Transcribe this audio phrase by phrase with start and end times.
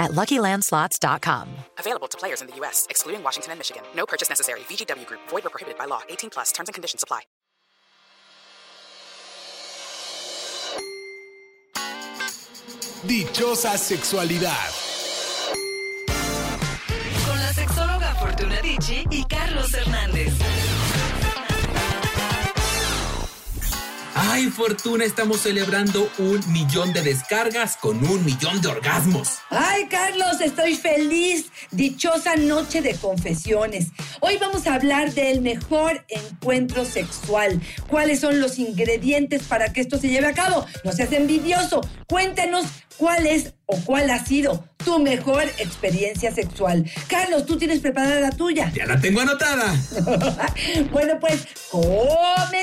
[0.00, 1.48] at LuckyLandSlots.com.
[1.78, 3.84] Available to players in the U.S., excluding Washington and Michigan.
[3.94, 4.60] No purchase necessary.
[4.60, 5.20] VGW Group.
[5.28, 6.00] Void or prohibited by law.
[6.08, 6.50] 18 plus.
[6.50, 7.20] Terms and conditions apply.
[13.06, 14.70] Dichosa sexualidad.
[17.26, 20.34] Con la sexóloga Fortuna Dicci y Carlos Hernández.
[24.32, 29.38] Ay, Fortuna, estamos celebrando un millón de descargas con un millón de orgasmos.
[29.50, 31.46] Ay, Carlos, estoy feliz.
[31.72, 33.88] Dichosa noche de confesiones.
[34.20, 37.60] Hoy vamos a hablar del mejor encuentro sexual.
[37.88, 40.64] ¿Cuáles son los ingredientes para que esto se lleve a cabo?
[40.84, 41.80] No seas envidioso.
[42.06, 42.66] Cuéntanos
[42.98, 46.88] cuál es o cuál ha sido tu mejor experiencia sexual.
[47.08, 48.70] Carlos, ¿tú tienes preparada la tuya?
[48.74, 49.74] Ya la tengo anotada.
[50.92, 52.60] bueno, pues comenzamos.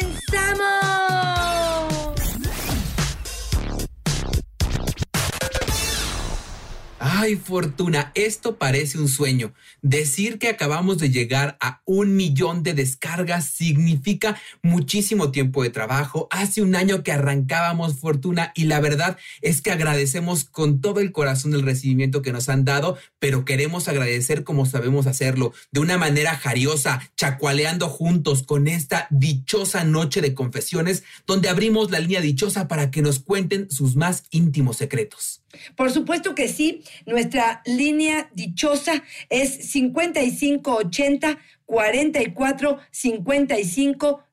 [6.99, 9.53] Ay, Fortuna, esto parece un sueño.
[9.83, 16.27] Decir que acabamos de llegar a un millón de descargas significa muchísimo tiempo de trabajo.
[16.31, 21.11] Hace un año que arrancábamos Fortuna y la verdad es que agradecemos con todo el
[21.11, 25.99] corazón el recibimiento que nos han dado, pero queremos agradecer como sabemos hacerlo, de una
[25.99, 32.67] manera jariosa, chacualeando juntos con esta dichosa noche de confesiones, donde abrimos la línea dichosa
[32.67, 35.41] para que nos cuenten sus más íntimos secretos.
[35.75, 44.23] Por supuesto que sí, nuestra línea dichosa es 5580 44 55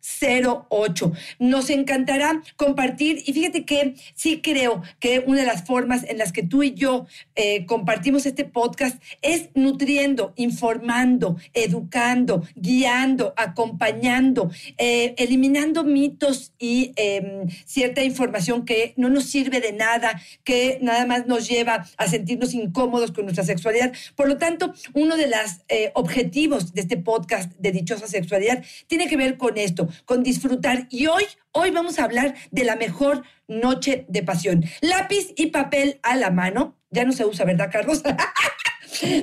[0.71, 1.13] 08.
[1.39, 6.33] Nos encantará compartir y fíjate que sí creo que una de las formas en las
[6.33, 15.15] que tú y yo eh, compartimos este podcast es nutriendo, informando, educando, guiando, acompañando, eh,
[15.17, 21.27] eliminando mitos y em, cierta información que no nos sirve de nada, que nada más
[21.27, 23.93] nos lleva a sentirnos incómodos con nuestra sexualidad.
[24.15, 27.24] Por lo tanto, uno de los eh, objetivos de este podcast
[27.59, 30.87] de dichosa sexualidad tiene que ver con esto, con disfrutar.
[30.91, 34.65] Y hoy, hoy vamos a hablar de la mejor noche de pasión.
[34.81, 36.77] Lápiz y papel a la mano.
[36.91, 38.03] Ya no se usa, ¿verdad, Carlos?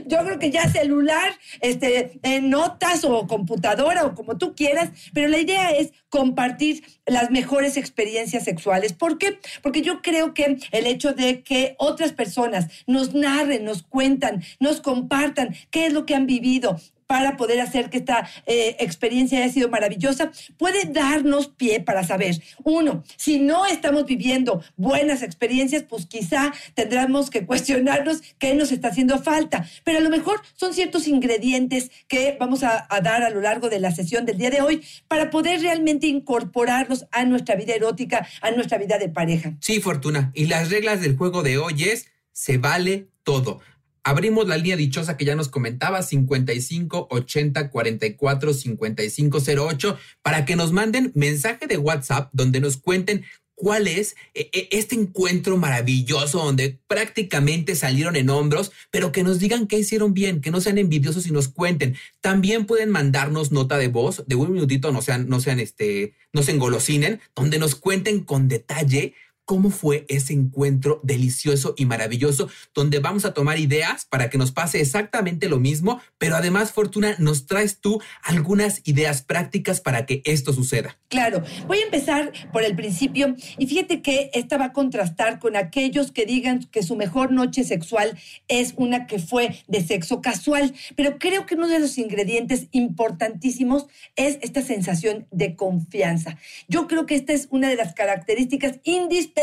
[0.05, 5.27] Yo creo que ya celular, este, en notas o computadora o como tú quieras, pero
[5.27, 8.93] la idea es compartir las mejores experiencias sexuales.
[8.93, 9.39] ¿Por qué?
[9.61, 14.81] Porque yo creo que el hecho de que otras personas nos narren, nos cuentan, nos
[14.81, 16.79] compartan qué es lo que han vivido,
[17.11, 22.41] para poder hacer que esta eh, experiencia haya sido maravillosa, puede darnos pie para saber,
[22.63, 28.87] uno, si no estamos viviendo buenas experiencias, pues quizá tendremos que cuestionarnos qué nos está
[28.87, 33.29] haciendo falta, pero a lo mejor son ciertos ingredientes que vamos a, a dar a
[33.29, 37.55] lo largo de la sesión del día de hoy para poder realmente incorporarlos a nuestra
[37.55, 39.57] vida erótica, a nuestra vida de pareja.
[39.59, 43.59] Sí, Fortuna, y las reglas del juego de hoy es, se vale todo.
[44.03, 49.37] Abrimos la línea dichosa que ya nos comentaba, 55 80 44 55
[49.69, 53.23] 08, para que nos manden mensaje de WhatsApp donde nos cuenten
[53.61, 59.37] cuál es eh, eh, este encuentro maravilloso donde prácticamente salieron en hombros, pero que nos
[59.37, 61.95] digan qué hicieron bien, que no sean envidiosos y nos cuenten.
[62.21, 66.41] También pueden mandarnos nota de voz de un minutito, no sean, no sean este, no
[66.41, 69.13] se engolosinen, donde nos cuenten con detalle
[69.51, 74.53] cómo fue ese encuentro delicioso y maravilloso, donde vamos a tomar ideas para que nos
[74.53, 80.21] pase exactamente lo mismo, pero además, Fortuna, nos traes tú algunas ideas prácticas para que
[80.23, 80.97] esto suceda.
[81.09, 85.57] Claro, voy a empezar por el principio y fíjate que esta va a contrastar con
[85.57, 88.17] aquellos que digan que su mejor noche sexual
[88.47, 93.87] es una que fue de sexo casual, pero creo que uno de los ingredientes importantísimos
[94.15, 96.37] es esta sensación de confianza.
[96.69, 99.40] Yo creo que esta es una de las características indispensables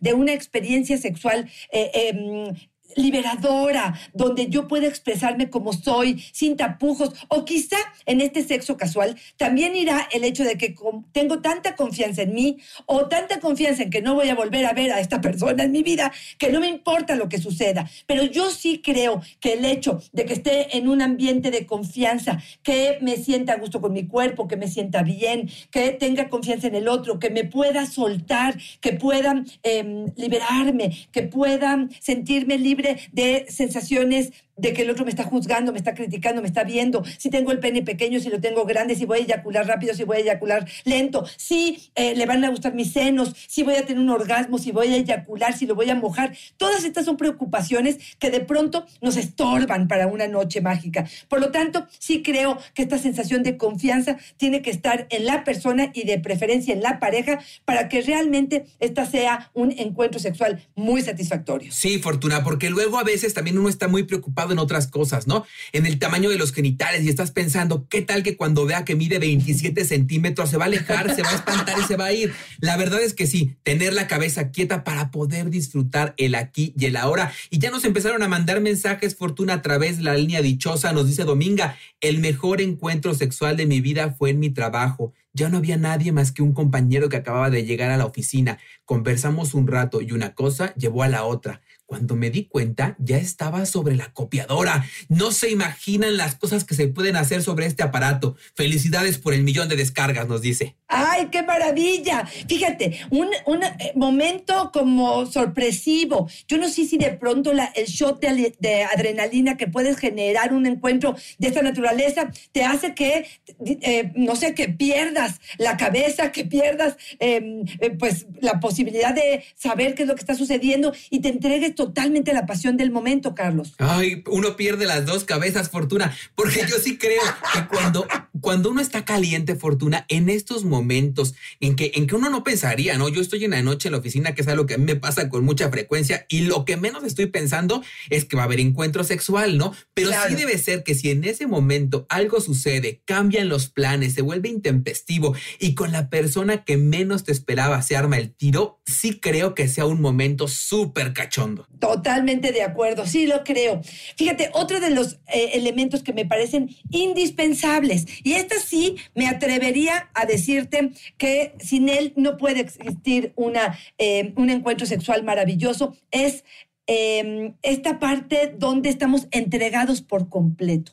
[0.00, 2.54] de una experiencia sexual eh, em,
[2.96, 7.76] liberadora, donde yo pueda expresarme como soy, sin tapujos, o quizá
[8.06, 10.74] en este sexo casual también irá el hecho de que
[11.12, 14.72] tengo tanta confianza en mí o tanta confianza en que no voy a volver a
[14.72, 17.88] ver a esta persona en mi vida, que no me importa lo que suceda.
[18.06, 22.42] Pero yo sí creo que el hecho de que esté en un ambiente de confianza,
[22.62, 26.66] que me sienta a gusto con mi cuerpo, que me sienta bien, que tenga confianza
[26.66, 32.83] en el otro, que me pueda soltar, que pueda em, liberarme, que pueda sentirme libre
[33.12, 37.02] de sensaciones de que el otro me está juzgando, me está criticando, me está viendo,
[37.18, 40.04] si tengo el pene pequeño, si lo tengo grande, si voy a eyacular rápido, si
[40.04, 43.84] voy a eyacular lento, si eh, le van a gustar mis senos, si voy a
[43.84, 46.36] tener un orgasmo, si voy a eyacular, si lo voy a mojar.
[46.56, 51.06] Todas estas son preocupaciones que de pronto nos estorban para una noche mágica.
[51.28, 55.44] Por lo tanto, sí creo que esta sensación de confianza tiene que estar en la
[55.44, 60.66] persona y de preferencia en la pareja para que realmente esta sea un encuentro sexual
[60.74, 61.72] muy satisfactorio.
[61.72, 65.46] Sí, Fortuna, porque luego a veces también uno está muy preocupado en otras cosas, ¿no?
[65.72, 68.94] En el tamaño de los genitales y estás pensando, ¿qué tal que cuando vea que
[68.94, 72.12] mide 27 centímetros se va a alejar, se va a espantar y se va a
[72.12, 72.32] ir?
[72.60, 76.86] La verdad es que sí, tener la cabeza quieta para poder disfrutar el aquí y
[76.86, 77.32] el ahora.
[77.50, 81.06] Y ya nos empezaron a mandar mensajes, Fortuna, a través de la línea dichosa, nos
[81.06, 85.12] dice Dominga, el mejor encuentro sexual de mi vida fue en mi trabajo.
[85.32, 88.58] Ya no había nadie más que un compañero que acababa de llegar a la oficina.
[88.84, 91.60] Conversamos un rato y una cosa llevó a la otra.
[91.94, 94.84] Cuando me di cuenta, ya estaba sobre la copiadora.
[95.08, 98.34] No se imaginan las cosas que se pueden hacer sobre este aparato.
[98.56, 100.74] Felicidades por el millón de descargas, nos dice.
[100.88, 102.26] ¡Ay, qué maravilla!
[102.48, 106.28] Fíjate, un, un eh, momento como sorpresivo.
[106.48, 111.14] Yo no sé si de pronto el shot de, adrenalina que puedes generar un encuentro
[111.38, 113.26] de esta naturaleza te hace que,
[113.66, 119.44] eh, no sé, que pierdas la cabeza, que pierdas eh, eh, pues la posibilidad de
[119.54, 123.34] saber qué es lo que está sucediendo y te entregues totalmente la pasión del momento,
[123.34, 123.74] Carlos.
[123.78, 127.22] Ay, uno pierde las dos cabezas, Fortuna, porque yo sí creo
[127.52, 128.06] que cuando,
[128.40, 132.96] cuando uno está caliente, Fortuna, en estos momentos en que, en que uno no pensaría,
[132.96, 133.08] ¿no?
[133.08, 134.96] Yo estoy en la noche en la oficina, que es algo que a mí me
[134.96, 138.60] pasa con mucha frecuencia, y lo que menos estoy pensando es que va a haber
[138.60, 139.74] encuentro sexual, ¿no?
[139.92, 140.30] Pero Claro.
[140.30, 144.48] sí debe ser que si en ese momento algo sucede, cambian los planes, se vuelve
[144.48, 149.54] intempestivo y con la persona que menos te esperaba se arma el tiro, sí creo
[149.54, 151.66] que sea un momento súper cachondo.
[151.84, 153.82] Totalmente de acuerdo, sí lo creo.
[154.16, 160.08] Fíjate, otro de los eh, elementos que me parecen indispensables, y esta sí me atrevería
[160.14, 166.44] a decirte que sin él no puede existir una, eh, un encuentro sexual maravilloso, es
[166.86, 170.92] eh, esta parte donde estamos entregados por completo,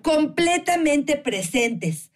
[0.00, 2.10] completamente presentes.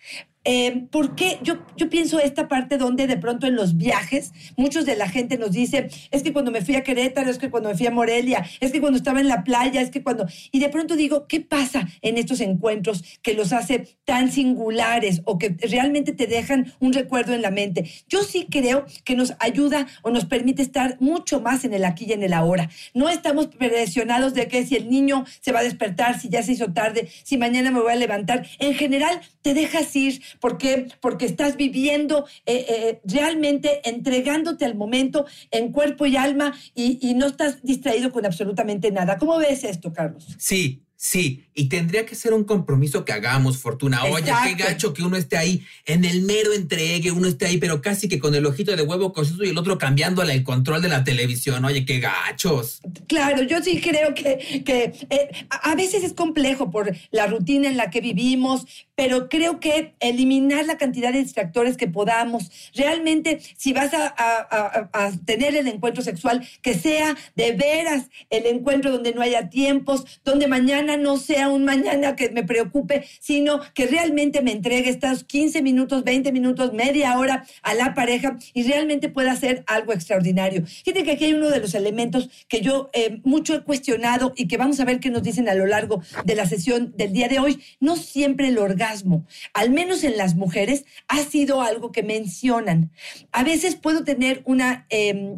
[0.52, 1.38] Eh, ¿Por qué?
[1.44, 5.38] Yo, yo pienso esta parte donde de pronto en los viajes, muchos de la gente
[5.38, 7.92] nos dice, es que cuando me fui a Querétaro, es que cuando me fui a
[7.92, 10.26] Morelia, es que cuando estaba en la playa, es que cuando...
[10.50, 15.38] Y de pronto digo, ¿qué pasa en estos encuentros que los hace tan singulares o
[15.38, 17.88] que realmente te dejan un recuerdo en la mente?
[18.08, 22.06] Yo sí creo que nos ayuda o nos permite estar mucho más en el aquí
[22.08, 22.68] y en el ahora.
[22.92, 26.50] No estamos presionados de que si el niño se va a despertar, si ya se
[26.50, 28.48] hizo tarde, si mañana me voy a levantar.
[28.58, 30.88] En general, te dejas ir ¿Por qué?
[31.00, 37.14] Porque estás viviendo eh, eh, realmente entregándote al momento en cuerpo y alma y, y
[37.14, 39.18] no estás distraído con absolutamente nada.
[39.18, 40.26] ¿Cómo ves esto, Carlos?
[40.38, 44.04] Sí, sí, y tendría que ser un compromiso que hagamos, Fortuna.
[44.04, 47.80] Oye, qué gacho que uno esté ahí en el mero entregue, uno esté ahí, pero
[47.80, 50.88] casi que con el ojito de huevo cosudo y el otro cambiándole el control de
[50.88, 51.64] la televisión.
[51.64, 52.80] Oye, qué gachos.
[53.08, 57.68] Claro, yo sí creo que, que eh, a a veces es complejo por la rutina
[57.68, 63.40] en la que vivimos, pero creo que eliminar la cantidad de distractores que podamos, realmente
[63.56, 64.10] si vas a, a-
[64.50, 69.48] a- a tener el encuentro sexual, que sea de veras el encuentro donde no haya
[69.48, 74.90] tiempos, donde mañana no sea un mañana que me preocupe, sino que realmente me entregue
[74.90, 79.92] estos 15 minutos, 20 minutos, media hora a la pareja y realmente pueda hacer algo
[79.92, 80.64] extraordinario.
[80.66, 84.48] Fíjate que aquí hay uno de los elementos que yo eh, mucho he cuestionado y
[84.48, 87.28] que vamos a ver qué nos dicen a lo largo de la sesión del día
[87.28, 87.60] de hoy.
[87.80, 92.90] No siempre el orgasmo, al menos en las mujeres, ha sido algo que mencionan.
[93.32, 94.60] A veces puedo tener un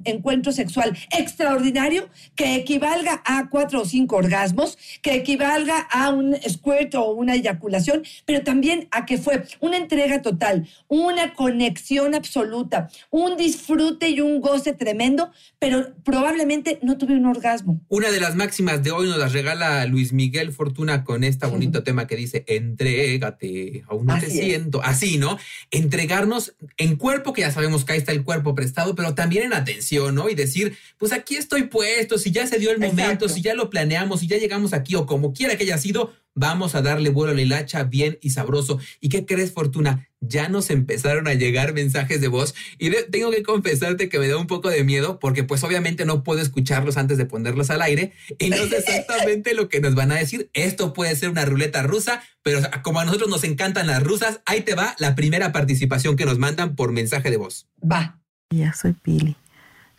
[0.04, 6.94] encuentro sexual extraordinario que equivalga a cuatro o cinco orgasmos, que equivalga a un squirt
[6.94, 13.36] o una eyaculación, pero también a que fue una entrega total, una conexión absoluta, un
[13.36, 17.80] disfrute y un goce tremendo, pero probablemente no tuve un orgasmo.
[17.88, 21.82] Una de las máximas de hoy nos las regala Luis Miguel Fortuna con este bonito
[21.82, 24.32] tema que dice, entrégate, aún no te es.
[24.32, 24.82] siento.
[24.82, 25.38] Así, ¿no?
[25.70, 29.54] Entregarnos en cuerpo, que ya sabemos que ahí está el cuerpo prestado, pero también en
[29.54, 30.28] atención, ¿no?
[30.28, 33.28] Y decir, pues aquí estoy puesto, si ya se dio el momento, Exacto.
[33.28, 36.74] si ya lo planeamos, si ya llegamos aquí o como quiera que haya sido, vamos
[36.74, 38.78] a darle vuelo a la hilacha bien y sabroso.
[39.00, 40.08] ¿Y qué crees, Fortuna?
[40.20, 44.28] Ya nos empezaron a llegar mensajes de voz y de- tengo que confesarte que me
[44.28, 47.82] da un poco de miedo porque pues obviamente no puedo escucharlos antes de ponerlos al
[47.82, 50.48] aire y no sé exactamente lo que nos van a decir.
[50.54, 54.62] Esto puede ser una ruleta rusa, pero como a nosotros nos encantan las rusas, ahí
[54.62, 57.66] te va la primera participación que nos mandan por mensaje de voz.
[57.82, 58.18] Va.
[58.50, 59.36] Ya soy Pili.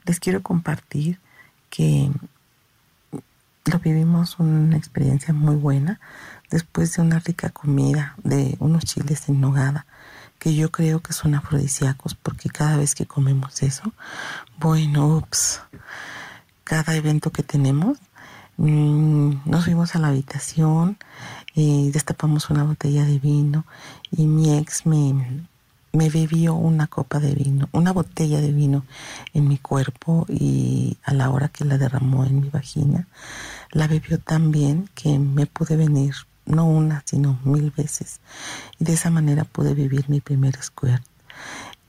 [0.06, 1.20] Les quiero compartir
[1.70, 2.10] que
[3.65, 6.00] lo vivimos una experiencia muy buena
[6.50, 9.86] después de una rica comida de unos chiles en nogada
[10.38, 13.93] que yo creo que son afrodisíacos porque cada vez que comemos eso,
[14.60, 15.62] bueno, ups,
[16.65, 17.98] cada evento que tenemos,
[18.58, 20.98] mm, nos fuimos a la habitación
[21.55, 23.65] y destapamos una botella de vino
[24.12, 25.46] y mi ex me,
[25.93, 28.84] me bebió una copa de vino, una botella de vino
[29.34, 33.08] en mi cuerpo y a la hora que la derramó en mi vagina,
[33.74, 36.13] la bebió tan bien que me pude venir
[36.46, 38.20] no una, sino mil veces.
[38.80, 41.03] Y de esa manera pude vivir mi primer squirt.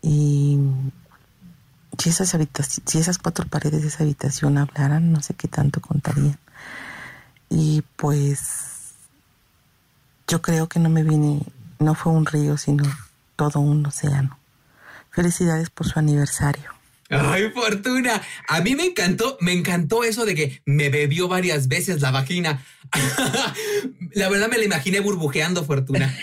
[0.03, 0.59] Y
[1.99, 2.37] si esas,
[2.87, 6.39] si esas cuatro paredes de esa habitación hablaran, no sé qué tanto contarían.
[7.49, 8.95] Y pues
[10.27, 11.43] yo creo que no me vine,
[11.79, 12.85] no fue un río, sino
[13.37, 14.39] todo un océano.
[15.11, 16.74] Felicidades por su aniversario.
[17.11, 18.23] Ay, Fortuna.
[18.49, 22.65] A mí me encantó, me encantó eso de que me bebió varias veces la vagina.
[24.13, 26.17] la verdad me la imaginé burbujeando, Fortuna.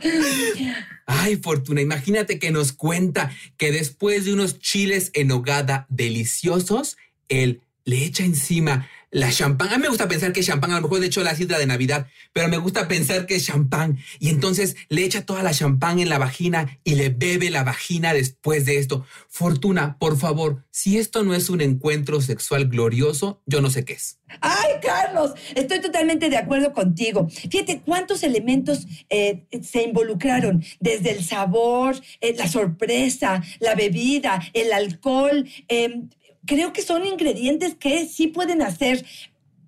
[1.06, 6.96] Ay, Fortuna, imagínate que nos cuenta que después de unos chiles en hogada deliciosos,
[7.28, 9.68] él le echa encima la champán.
[9.72, 11.64] A mí me gusta pensar que champán, a lo mejor de hecho la sidra de
[11.66, 13.98] Navidad, pero me gusta pensar que es champán.
[14.18, 18.12] Y entonces le echa toda la champán en la vagina y le bebe la vagina
[18.12, 19.06] después de esto.
[19.30, 23.94] Fortuna, por favor, si esto no es un encuentro sexual glorioso, yo no sé qué
[23.94, 24.18] es.
[24.42, 27.26] Ay, Carlos, estoy totalmente de acuerdo contigo.
[27.30, 34.74] Fíjate cuántos elementos eh, se involucraron, desde el sabor, eh, la sorpresa, la bebida, el
[34.74, 35.48] alcohol.
[35.68, 36.10] Em,
[36.46, 39.04] creo que son ingredientes que sí pueden hacer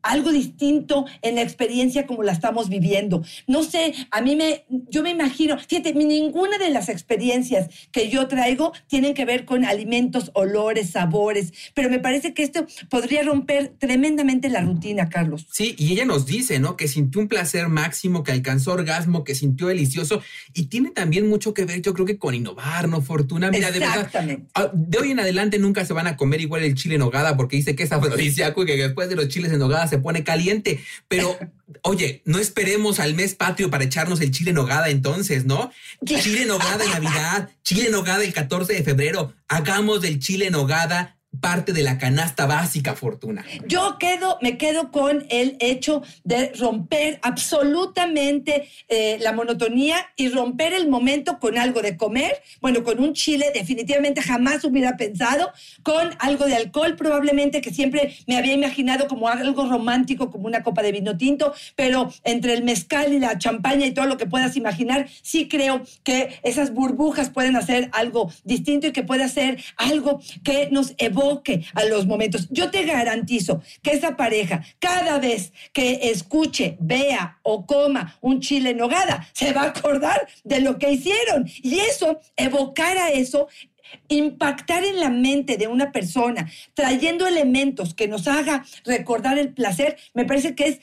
[0.02, 3.22] algo distinto en la experiencia como la estamos viviendo.
[3.46, 8.28] No sé, a mí me, yo me imagino, fíjate, ninguna de las experiencias que yo
[8.28, 13.74] traigo tienen que ver con alimentos, olores, sabores, pero me parece que esto podría romper
[13.78, 15.46] tremendamente la rutina, Carlos.
[15.50, 16.76] Sí, y ella nos dice, ¿no?
[16.76, 20.22] Que sintió un placer máximo, que alcanzó orgasmo, que sintió delicioso,
[20.54, 23.00] y tiene también mucho que ver, yo creo que con innovar, ¿no?
[23.02, 24.10] Fortuna, mira, de verdad,
[24.54, 27.36] ah, de hoy en adelante nunca se van a comer igual el chile en nogada
[27.36, 30.24] porque dice que es afrodisíaco y que después de los chiles en nogada se pone
[30.24, 30.82] caliente.
[31.08, 31.38] Pero,
[31.82, 35.70] oye, no esperemos al mes patrio para echarnos el chile en nogada entonces, ¿no?
[36.04, 39.34] Chile en nogada en Navidad, chile en nogada el 14 de febrero.
[39.48, 43.44] Hagamos del chile en nogada parte de la canasta básica, Fortuna.
[43.66, 50.72] Yo quedo, me quedo con el hecho de romper absolutamente eh, la monotonía y romper
[50.72, 52.42] el momento con algo de comer.
[52.60, 55.50] Bueno, con un chile definitivamente jamás hubiera pensado,
[55.82, 60.62] con algo de alcohol probablemente que siempre me había imaginado como algo romántico, como una
[60.62, 64.26] copa de vino tinto, pero entre el mezcal y la champaña y todo lo que
[64.26, 69.62] puedas imaginar, sí creo que esas burbujas pueden hacer algo distinto y que puede hacer
[69.76, 71.27] algo que nos evoque
[71.74, 72.48] a los momentos.
[72.50, 78.70] Yo te garantizo que esa pareja, cada vez que escuche, vea o coma un chile
[78.70, 81.48] en nogada, se va a acordar de lo que hicieron.
[81.62, 83.48] Y eso, evocar a eso,
[84.08, 89.96] impactar en la mente de una persona, trayendo elementos que nos haga recordar el placer,
[90.14, 90.80] me parece que es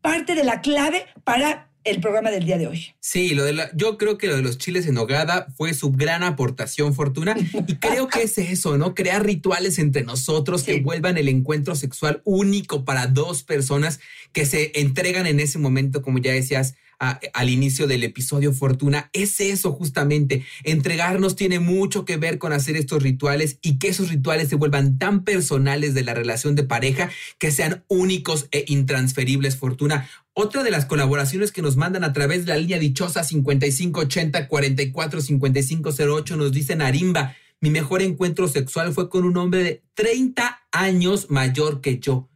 [0.00, 2.94] parte de la clave para el programa del día de hoy.
[3.00, 5.92] Sí, lo de la, yo creo que lo de los chiles en nogada fue su
[5.92, 7.36] gran aportación, Fortuna.
[7.66, 8.94] Y creo que es eso, ¿no?
[8.94, 14.00] Crear rituales entre nosotros que vuelvan el encuentro sexual único para dos personas
[14.32, 19.40] que se entregan en ese momento, como ya decías, al inicio del episodio Fortuna, es
[19.40, 20.44] eso justamente.
[20.64, 24.98] Entregarnos tiene mucho que ver con hacer estos rituales y que esos rituales se vuelvan
[24.98, 30.08] tan personales de la relación de pareja que sean únicos e intransferibles, Fortuna.
[30.32, 35.20] Otra de las colaboraciones que nos mandan a través de la línea dichosa 5580 44
[35.20, 41.30] 5508 nos dice Narimba, mi mejor encuentro sexual fue con un hombre de 30 años
[41.30, 42.28] mayor que yo.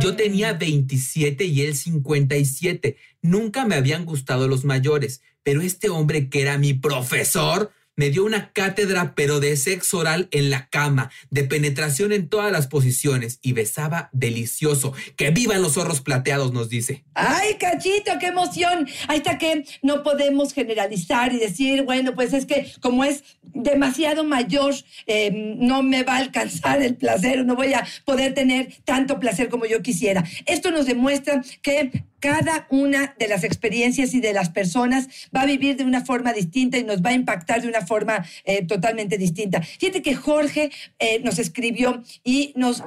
[0.00, 2.96] Yo tenía 27 y él 57.
[3.22, 8.24] Nunca me habían gustado los mayores, pero este hombre que era mi profesor me dio
[8.24, 13.38] una cátedra, pero de sexo oral en la cama, de penetración en todas las posiciones
[13.42, 14.92] y besaba delicioso.
[15.14, 17.04] Que vivan los zorros plateados, nos dice.
[17.14, 18.88] ¡Ay, cachito, qué emoción!
[19.06, 23.22] Ahí está que no podemos generalizar y decir, bueno, pues es que como es
[23.54, 24.74] demasiado mayor,
[25.06, 29.48] em, no me va a alcanzar el placer, no voy a poder tener tanto placer
[29.48, 30.24] como yo quisiera.
[30.46, 35.46] Esto nos demuestra que cada una de las experiencias y de las personas va a
[35.46, 39.18] vivir de una forma distinta y nos va a impactar de una forma eh, totalmente
[39.18, 39.60] distinta.
[39.60, 42.84] Fíjate que Jorge eh, nos escribió y nos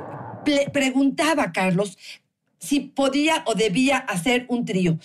[0.72, 1.98] preguntaba, Carlos,
[2.60, 4.98] si podía o debía hacer un trío.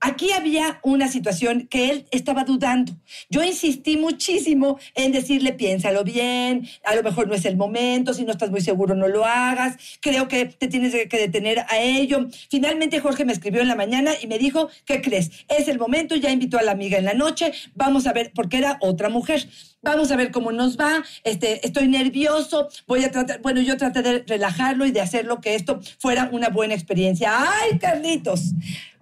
[0.00, 2.92] Aquí había una situación que él estaba dudando.
[3.30, 8.24] Yo insistí muchísimo en decirle, piénsalo bien, a lo mejor no es el momento, si
[8.24, 12.28] no estás muy seguro no lo hagas, creo que te tienes que detener a ello.
[12.48, 15.30] Finalmente Jorge me escribió en la mañana y me dijo, ¿qué crees?
[15.48, 18.58] Es el momento, ya invitó a la amiga en la noche, vamos a ver, porque
[18.58, 19.48] era otra mujer.
[19.80, 24.02] Vamos a ver cómo nos va, este, estoy nervioso, voy a tratar, bueno, yo traté
[24.02, 27.32] de relajarlo y de hacerlo que esto fuera una buena experiencia.
[27.32, 28.54] ¡Ay, Carlitos!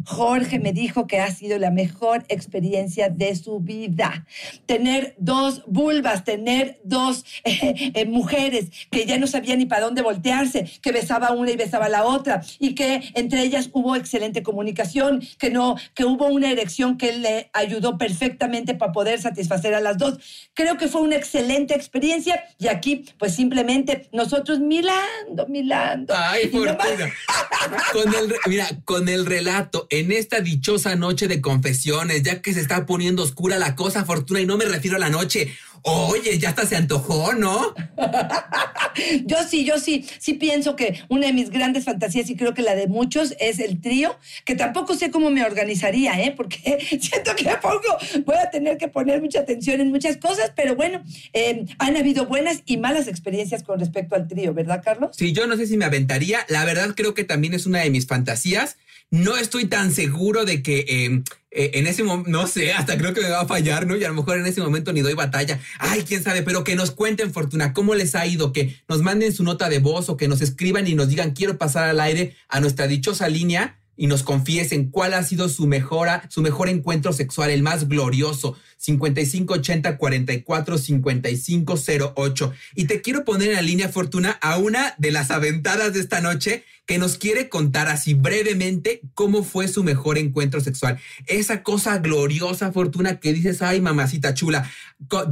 [0.06, 4.24] Jorge me dijo que ha sido la mejor experiencia de su vida.
[4.64, 10.02] Tener dos vulvas, tener dos eh, eh, mujeres que ya no sabían ni para dónde
[10.02, 15.22] voltearse, que besaba una y besaba la otra, y que entre ellas hubo excelente comunicación,
[15.38, 19.98] que no, que hubo una erección que le ayudó perfectamente para poder satisfacer a las
[19.98, 20.18] dos.
[20.54, 26.14] Creo que fue una excelente experiencia y aquí, pues simplemente nosotros milando, milando.
[26.16, 26.78] Ay, Fortuna.
[27.92, 32.60] con el, mira, con el relato en esta dichosa noche de confesiones, ya que se
[32.60, 35.52] está poniendo oscura la cosa, Fortuna, y no me refiero a la noche.
[35.88, 37.72] Oye, ya hasta se antojó, ¿no?
[39.24, 42.62] yo sí, yo sí, sí pienso que una de mis grandes fantasías, y creo que
[42.62, 46.34] la de muchos, es el trío, que tampoco sé cómo me organizaría, ¿eh?
[46.36, 46.58] Porque
[47.00, 51.04] siento que poco voy a tener que poner mucha atención en muchas cosas, pero bueno,
[51.32, 55.10] eh, han habido buenas y malas experiencias con respecto al trío, ¿verdad, Carlos?
[55.16, 56.40] Sí, yo no sé si me aventaría.
[56.48, 58.76] La verdad creo que también es una de mis fantasías.
[59.10, 61.22] No estoy tan seguro de que eh,
[61.52, 63.96] eh, en ese momento, no sé, hasta creo que me va a fallar, ¿no?
[63.96, 65.60] Y a lo mejor en ese momento ni doy batalla.
[65.78, 69.32] Ay, quién sabe, pero que nos cuenten, Fortuna, cómo les ha ido, que nos manden
[69.32, 72.36] su nota de voz o que nos escriban y nos digan, quiero pasar al aire
[72.48, 77.12] a nuestra dichosa línea y nos confiesen cuál ha sido su mejora, su mejor encuentro
[77.12, 78.56] sexual, el más glorioso.
[78.78, 82.52] 5580 44 5508.
[82.74, 86.20] Y te quiero poner en la línea Fortuna a una de las aventadas de esta
[86.20, 91.00] noche que nos quiere contar así brevemente cómo fue su mejor encuentro sexual.
[91.26, 94.70] Esa cosa gloriosa, Fortuna, que dices, ay, mamacita chula.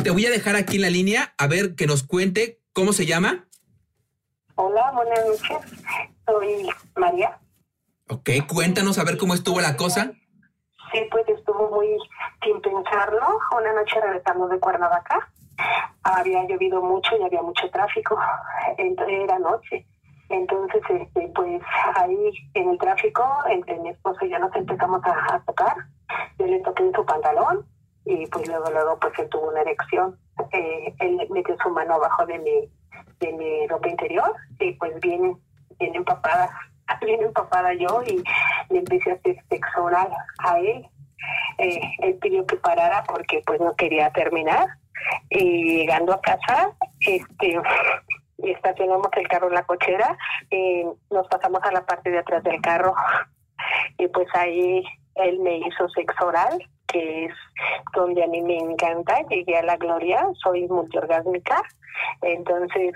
[0.02, 3.06] Te voy a dejar aquí en la línea a ver que nos cuente cómo se
[3.06, 3.46] llama.
[4.56, 5.70] Hola, buenas noches.
[6.26, 7.38] Soy María.
[8.08, 10.12] Ok, cuéntanos a ver cómo estuvo la cosa.
[10.92, 11.88] Sí, pues estuvo muy
[12.42, 13.38] sin pensarlo.
[13.58, 15.30] Una noche regresamos de Cuernavaca.
[16.02, 18.18] Había llovido mucho y había mucho tráfico.
[18.76, 19.86] Era noche.
[20.28, 21.62] Entonces, este, pues
[21.96, 25.76] ahí en el tráfico, entre mi esposo y yo nos empezamos a, tocar.
[26.38, 27.66] Yo le toqué en su pantalón
[28.04, 30.18] y pues luego, luego, pues él tuvo una erección.
[30.52, 32.70] Eh, él metió su mano abajo de mi,
[33.20, 35.38] de mi ropa interior y pues bien,
[35.78, 36.50] bien empapada,
[37.00, 38.22] bien empapada yo y
[38.70, 40.86] le empecé a hacer sexo oral a él.
[41.58, 44.66] Eh, él pidió que parara porque pues no quería terminar.
[45.30, 46.70] Y llegando a casa,
[47.00, 47.60] este
[48.38, 50.16] estacionamos el carro en la cochera
[50.50, 52.94] y nos pasamos a la parte de atrás del carro.
[53.98, 54.84] Y pues ahí
[55.16, 56.58] él me hizo sexo oral
[56.94, 57.34] que es
[57.92, 61.60] donde a mí me encanta, llegué a la gloria, soy multiorgásmica,
[62.22, 62.94] entonces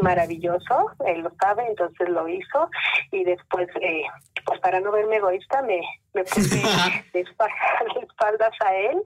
[0.00, 2.70] maravilloso, él lo sabe, entonces lo hizo
[3.10, 4.04] y después, eh,
[4.44, 5.80] pues para no verme egoísta, me,
[6.14, 6.56] me puse
[7.12, 9.02] de espaldas a él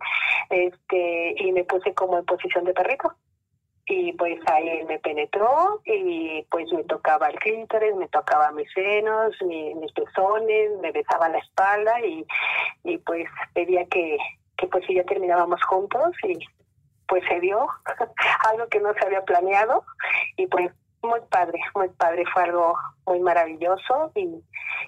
[0.50, 3.14] este y me puse como en posición de perrito
[3.90, 9.34] y pues ahí me penetró y pues me tocaba el clítoris, me tocaba mis senos,
[9.42, 12.24] mis pezones, me besaba la espalda y,
[12.84, 14.16] y pues pedía que,
[14.56, 16.38] que pues si ya terminábamos juntos y
[17.08, 17.66] pues se dio
[18.50, 19.84] algo que no se había planeado
[20.36, 20.70] y pues
[21.02, 22.74] muy padre, muy padre, fue algo
[23.06, 24.28] muy maravilloso y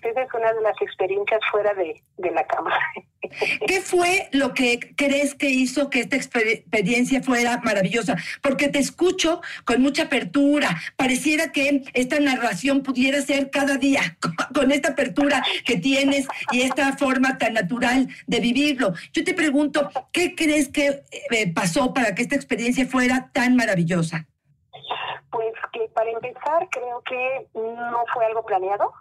[0.03, 2.77] esa es una de las experiencias fuera de, de la cama.
[3.67, 8.17] ¿Qué fue lo que crees que hizo que esta experiencia fuera maravillosa?
[8.43, 10.77] Porque te escucho con mucha apertura.
[10.97, 14.19] Pareciera que esta narración pudiera ser cada día,
[14.55, 18.93] con esta apertura que tienes y esta forma tan natural de vivirlo.
[19.13, 24.27] Yo te pregunto, ¿qué crees que eh, pasó para que esta experiencia fuera tan maravillosa?
[25.33, 28.93] Pues que para empezar creo que no fue algo planeado.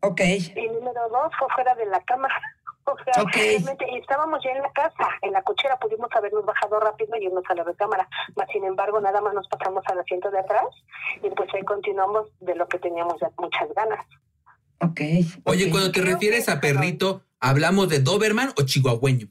[0.00, 0.20] Ok.
[0.20, 2.28] Y número dos fue fuera de la cama.
[2.84, 7.16] O sea, realmente estábamos ya en la casa, en la cochera, pudimos habernos bajado rápido
[7.16, 8.08] y irnos a la recámara.
[8.52, 10.64] Sin embargo, nada más nos pasamos al asiento de atrás
[11.22, 14.04] y pues ahí continuamos de lo que teníamos ya muchas ganas.
[14.80, 15.00] Ok.
[15.44, 19.28] Oye, cuando te refieres a perrito, ¿hablamos de Doberman o chihuahueño?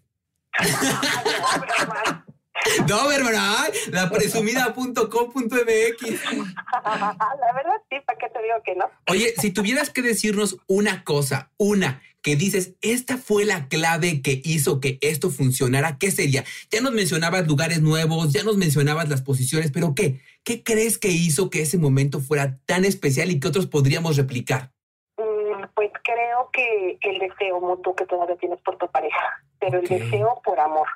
[2.87, 6.01] Doberman, la presumida.com.mx.
[6.83, 8.85] La verdad, sí, ¿para qué te digo que no?
[9.09, 14.41] Oye, si tuvieras que decirnos una cosa, una, que dices, esta fue la clave que
[14.43, 16.43] hizo que esto funcionara, ¿qué sería?
[16.69, 20.19] Ya nos mencionabas lugares nuevos, ya nos mencionabas las posiciones, pero ¿qué?
[20.43, 24.71] ¿Qué crees que hizo que ese momento fuera tan especial y que otros podríamos replicar?
[25.17, 29.87] Mm, Pues creo que el deseo mutuo que todavía tienes por tu pareja, pero el
[29.87, 30.87] deseo por amor.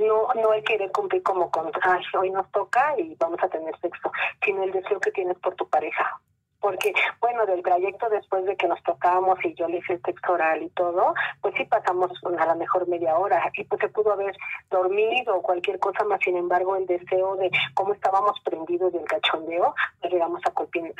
[0.00, 1.70] No, no el querer cumplir como con,
[2.18, 4.10] hoy nos toca y vamos a tener sexo,
[4.42, 6.20] sino el deseo que tienes por tu pareja.
[6.60, 10.32] Porque bueno, del trayecto después de que nos tocamos y yo le hice el texto
[10.32, 14.12] oral y todo, pues sí pasamos a la mejor media hora y pues se pudo
[14.12, 14.36] haber
[14.70, 19.74] dormido o cualquier cosa más, sin embargo el deseo de cómo estábamos prendidos del cachondeo,
[20.00, 20.52] pues llegamos a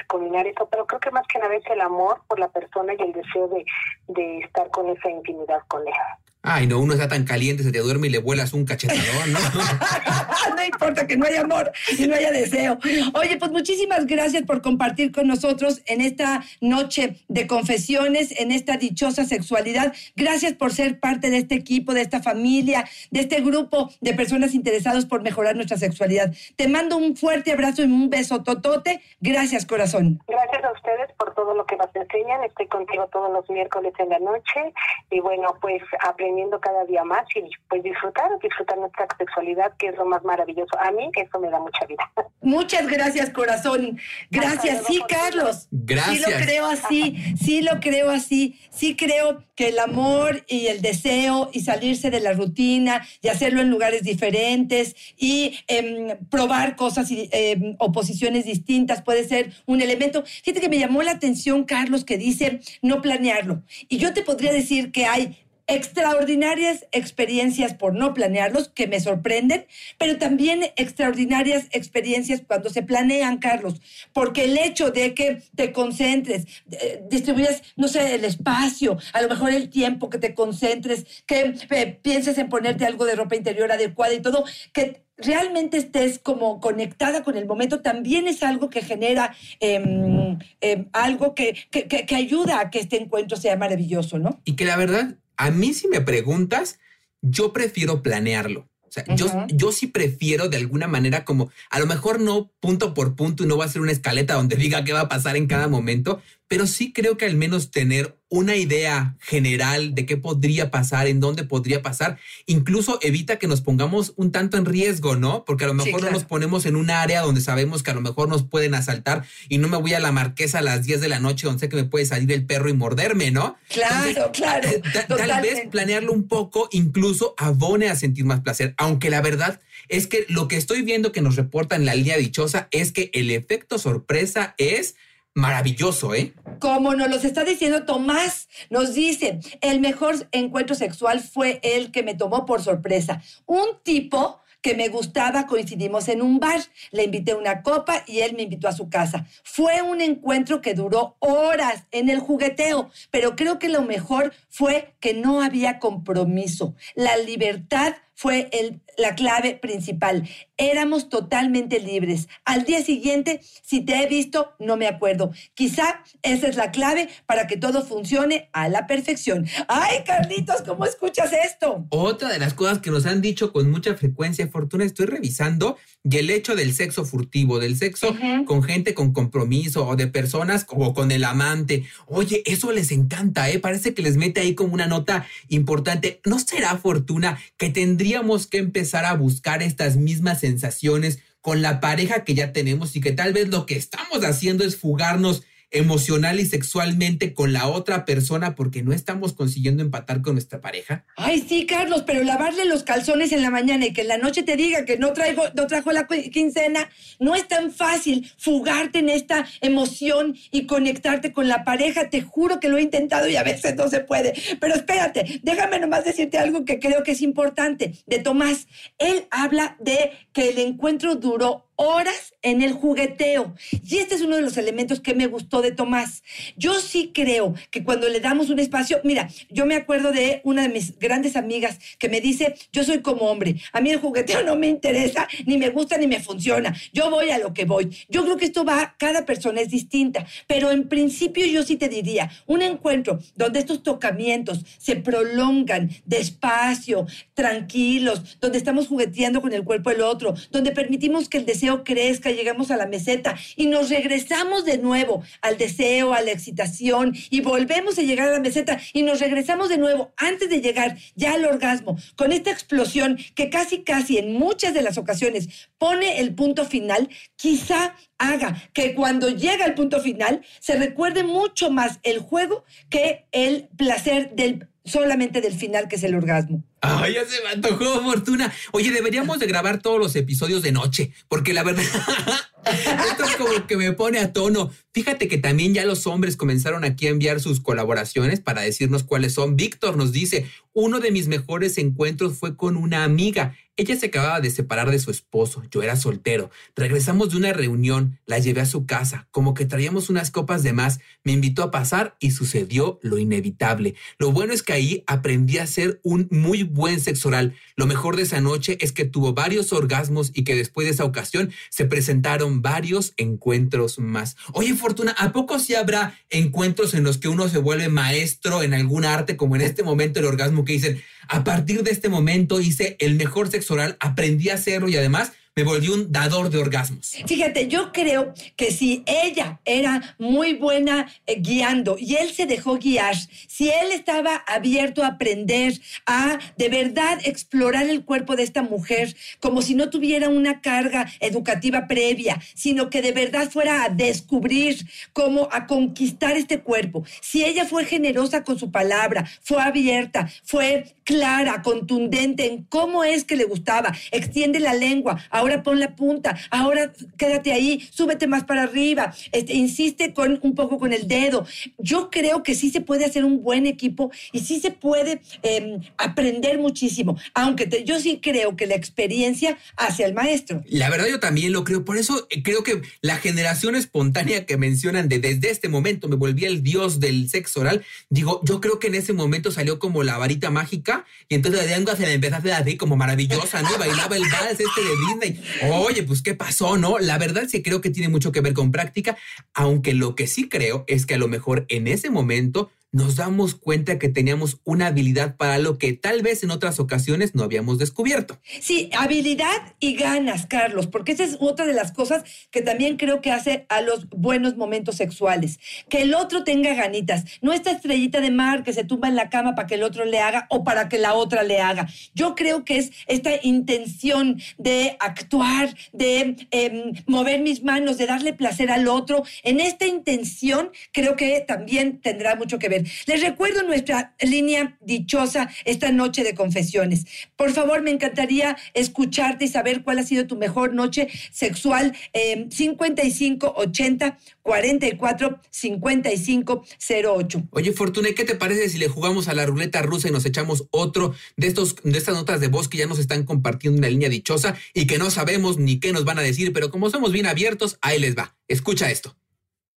[0.09, 3.03] culminar eso, pero creo que más que nada es el amor por la persona y
[3.03, 3.65] el deseo de,
[4.09, 5.95] de estar con esa intimidad con él.
[6.43, 9.39] Ay, no, uno está tan caliente, se te duerme y le vuelas un cachetadón, ¿no?
[10.57, 12.79] no importa que no haya amor y no haya deseo.
[13.13, 18.79] Oye, pues muchísimas gracias por compartir con nosotros en esta noche de confesiones, en esta
[18.79, 19.93] dichosa sexualidad.
[20.17, 24.55] Gracias por ser parte de este equipo, de esta familia, de este grupo de personas
[24.55, 26.33] interesadas por mejorar nuestra sexualidad.
[26.57, 29.03] Te mando un fuerte abrazo y un beso totote.
[29.21, 30.23] Gracias, corazón.
[30.27, 32.45] Gracias a ustedes por todo lo que nos enseñan.
[32.45, 34.73] Estoy contigo todos los miércoles en la noche.
[35.11, 36.30] Y bueno, pues aprendí
[36.63, 40.79] cada día más y pues disfrutar, disfrutar nuestra sexualidad, que es lo más maravilloso.
[40.79, 42.11] A mí eso me da mucha vida.
[42.43, 43.99] Muchas gracias, corazón.
[44.31, 45.69] Gracias, sí, Carlos.
[45.71, 46.17] Gracias.
[46.17, 48.59] Sí lo creo así, sí lo creo así.
[48.71, 53.61] Sí creo que el amor y el deseo y salirse de la rutina y hacerlo
[53.61, 60.25] en lugares diferentes y em, probar cosas y em, oposiciones distintas puede ser un elemento.
[60.25, 63.63] Fíjate que me llamó la atención, Carlos, que dice no planearlo.
[63.89, 65.37] Y yo te podría decir que hay
[65.71, 69.67] extraordinarias experiencias por no planearlos, que me sorprenden,
[69.99, 73.81] pero también extraordinarias experiencias cuando se planean, Carlos,
[74.13, 79.29] porque el hecho de que te concentres, eh, distribuyas, no sé, el espacio, a lo
[79.29, 83.71] mejor el tiempo, que te concentres, que eh, pienses en ponerte algo de ropa interior
[83.71, 88.83] adecuada y todo, que realmente estés como conectada con el momento, también es algo que
[88.83, 94.41] genera em, em, algo que, que, que, ayuda a que este encuentro sea maravilloso, ¿no?
[94.45, 96.79] Y que la verdad a mí si me preguntas,
[97.23, 98.69] yo prefiero planearlo.
[98.83, 102.93] O sea, yo, yo sí prefiero de alguna manera como, a lo mejor no punto
[102.93, 105.37] por punto y no va a ser una escaleta donde diga qué va a pasar
[105.37, 110.17] en cada momento, pero sí creo que al menos tener una idea general de qué
[110.17, 115.17] podría pasar, en dónde podría pasar, incluso evita que nos pongamos un tanto en riesgo,
[115.17, 115.45] ¿no?
[115.45, 118.01] Porque a lo mejor no nos ponemos en un área donde sabemos que a lo
[118.01, 121.09] mejor nos pueden asaltar y no me voy a la marquesa a las 10 de
[121.09, 123.57] la noche donde sé que me puede salir el perro y morderme, ¿no?
[123.69, 124.71] Claro, claro.
[125.09, 130.07] Tal vez planearlo un poco incluso abone a sentir más placer, aunque la verdad es
[130.07, 133.31] que lo que estoy viendo que nos reporta en la línea dichosa es que el
[133.33, 134.95] efecto sorpresa es
[135.41, 136.35] maravilloso, ¿eh?
[136.59, 142.03] Como nos los está diciendo Tomás, nos dice, el mejor encuentro sexual fue el que
[142.03, 143.23] me tomó por sorpresa.
[143.47, 148.35] Un tipo que me gustaba, coincidimos en un bar, le invité una copa y él
[148.35, 149.27] me invitó a su casa.
[149.43, 154.95] Fue un encuentro que duró horas en el jugueteo, pero creo que lo mejor fue
[155.01, 156.75] que no había compromiso.
[156.95, 160.29] La libertad fue el, la clave principal.
[160.57, 162.29] Éramos totalmente libres.
[162.45, 165.33] Al día siguiente, si te he visto, no me acuerdo.
[165.55, 169.47] Quizá esa es la clave para que todo funcione a la perfección.
[169.69, 171.87] ¡Ay, Carlitos, cómo escuchas esto!
[171.91, 176.19] Otra de las cosas que nos han dicho con mucha frecuencia, Fortuna, estoy revisando, y
[176.19, 180.95] el hecho del sexo furtivo, del sexo con gente con compromiso o de personas como
[180.95, 181.85] con el amante.
[182.07, 183.59] Oye, eso les encanta, ¿eh?
[183.59, 186.21] Parece que les mete ahí como una nota importante.
[186.25, 191.81] ¿No será Fortuna que tendría tendríamos que empezar a buscar estas mismas sensaciones con la
[191.81, 196.41] pareja que ya tenemos y que tal vez lo que estamos haciendo es fugarnos emocional
[196.41, 201.05] y sexualmente con la otra persona porque no estamos consiguiendo empatar con nuestra pareja?
[201.17, 204.43] Ay, sí, Carlos, pero lavarle los calzones en la mañana y que en la noche
[204.43, 209.09] te diga que no traigo, no trajo la quincena, no es tan fácil fugarte en
[209.09, 212.11] esta emoción y conectarte con la pareja.
[212.11, 214.35] Te juro que lo he intentado y a veces no se puede.
[214.61, 218.67] Pero espérate, déjame nomás decirte algo que creo que es importante de Tomás.
[218.99, 223.55] Él habla de que el encuentro duró horas en el jugueteo.
[223.89, 226.23] Y este es uno de los elementos que me gustó de Tomás.
[226.55, 230.63] Yo sí creo que cuando le damos un espacio, mira, yo me acuerdo de una
[230.63, 234.43] de mis grandes amigas que me dice, yo soy como hombre, a mí el jugueteo
[234.45, 236.77] no me interesa, ni me gusta, ni me funciona.
[236.93, 237.89] Yo voy a lo que voy.
[238.11, 241.89] Yo creo que esto va, cada persona es distinta, pero en principio yo sí te
[241.89, 249.65] diría, un encuentro donde estos tocamientos se prolongan despacio, tranquilos, donde estamos jugueteando con el
[249.65, 253.91] cuerpo del otro, donde permitimos que el deseo crezca, llegamos a la meseta y nos
[253.91, 258.81] regresamos de nuevo al deseo, a la excitación y volvemos a llegar a la meseta
[258.93, 263.51] y nos regresamos de nuevo antes de llegar ya al orgasmo, con esta explosión que
[263.51, 269.31] casi, casi en muchas de las ocasiones pone el punto final, quizá haga que cuando
[269.31, 275.41] llega al punto final se recuerde mucho más el juego que el placer del solamente
[275.41, 276.63] del final que es el orgasmo.
[276.83, 278.53] Ay, ya se me antojó, Fortuna.
[278.73, 281.85] Oye, deberíamos de grabar todos los episodios de noche, porque la verdad,
[283.11, 284.71] esto es como que me pone a tono.
[284.93, 289.35] Fíjate que también ya los hombres comenzaron aquí a enviar sus colaboraciones para decirnos cuáles
[289.35, 289.57] son.
[289.57, 293.57] Víctor nos dice, uno de mis mejores encuentros fue con una amiga.
[293.77, 296.51] Ella se acababa de separar de su esposo, yo era soltero.
[296.77, 300.75] Regresamos de una reunión, la llevé a su casa, como que traíamos unas copas de
[300.75, 303.95] más, me invitó a pasar y sucedió lo inevitable.
[304.19, 307.55] Lo bueno es que ahí aprendí a ser un muy buen sexo oral.
[307.75, 311.07] Lo mejor de esa noche es que tuvo varios orgasmos y que después de esa
[311.07, 314.37] ocasión se presentaron varios encuentros más.
[314.53, 318.75] Oye, Fortuna, ¿a poco sí habrá encuentros en los que uno se vuelve maestro en
[318.75, 322.61] algún arte, como en este momento el orgasmo que dicen, a partir de este momento
[322.61, 325.33] hice el mejor sexo oral, aprendí a hacerlo y además
[325.65, 327.13] me un dador de orgasmos.
[327.27, 332.79] Fíjate, yo creo que si ella era muy buena eh, guiando y él se dejó
[332.79, 333.17] guiar,
[333.49, 339.17] si él estaba abierto a aprender, a de verdad explorar el cuerpo de esta mujer
[339.41, 344.87] como si no tuviera una carga educativa previa, sino que de verdad fuera a descubrir
[345.13, 350.95] cómo a conquistar este cuerpo, si ella fue generosa con su palabra, fue abierta, fue
[351.11, 356.39] clara, contundente en cómo es que le gustaba, extiende la lengua, ahora pon la punta,
[356.51, 361.45] ahora quédate ahí, súbete más para arriba, este, insiste con un poco con el dedo.
[361.79, 365.81] Yo creo que sí se puede hacer un buen equipo y sí se puede eh,
[365.99, 370.63] aprender muchísimo, aunque te, yo sí creo que la experiencia hace al maestro.
[370.69, 374.57] La verdad yo también lo creo, por eso eh, creo que la generación espontánea que
[374.57, 378.79] mencionan de desde este momento me volví el dios del sexo oral, digo, yo creo
[378.79, 382.15] que en ese momento salió como la varita mágica y entonces la lengua se le
[382.15, 383.79] empezó a hacer así como maravillosa, ¿no?
[383.79, 385.71] Bailaba el vals este de Disney.
[385.73, 386.99] Oye, pues ¿qué pasó, no?
[386.99, 389.17] La verdad sí creo que tiene mucho que ver con práctica,
[389.55, 393.55] aunque lo que sí creo es que a lo mejor en ese momento nos damos
[393.55, 397.79] cuenta que teníamos una habilidad para lo que tal vez en otras ocasiones no habíamos
[397.79, 398.39] descubierto.
[398.61, 403.21] Sí, habilidad y ganas, Carlos, porque esa es otra de las cosas que también creo
[403.21, 405.61] que hace a los buenos momentos sexuales.
[405.89, 409.31] Que el otro tenga ganitas, no esta estrellita de mar que se tumba en la
[409.31, 411.89] cama para que el otro le haga o para que la otra le haga.
[412.15, 418.33] Yo creo que es esta intención de actuar, de eh, mover mis manos, de darle
[418.33, 419.23] placer al otro.
[419.45, 422.80] En esta intención creo que también tendrá mucho que ver.
[423.07, 427.07] Les recuerdo nuestra línea dichosa esta noche de confesiones.
[427.37, 431.97] Por favor, me encantaría escucharte y saber cuál ha sido tu mejor noche sexual.
[432.13, 437.49] Eh, 5580 44 55 08.
[437.51, 440.67] Oye, Fortuna, ¿qué te parece si le jugamos a la ruleta rusa y nos echamos
[440.71, 443.91] otro de, estos, de estas notas de voz que ya nos están compartiendo en la
[443.91, 447.13] línea dichosa y que no sabemos ni qué nos van a decir, pero como somos
[447.13, 448.37] bien abiertos, ahí les va.
[448.49, 449.17] Escucha esto.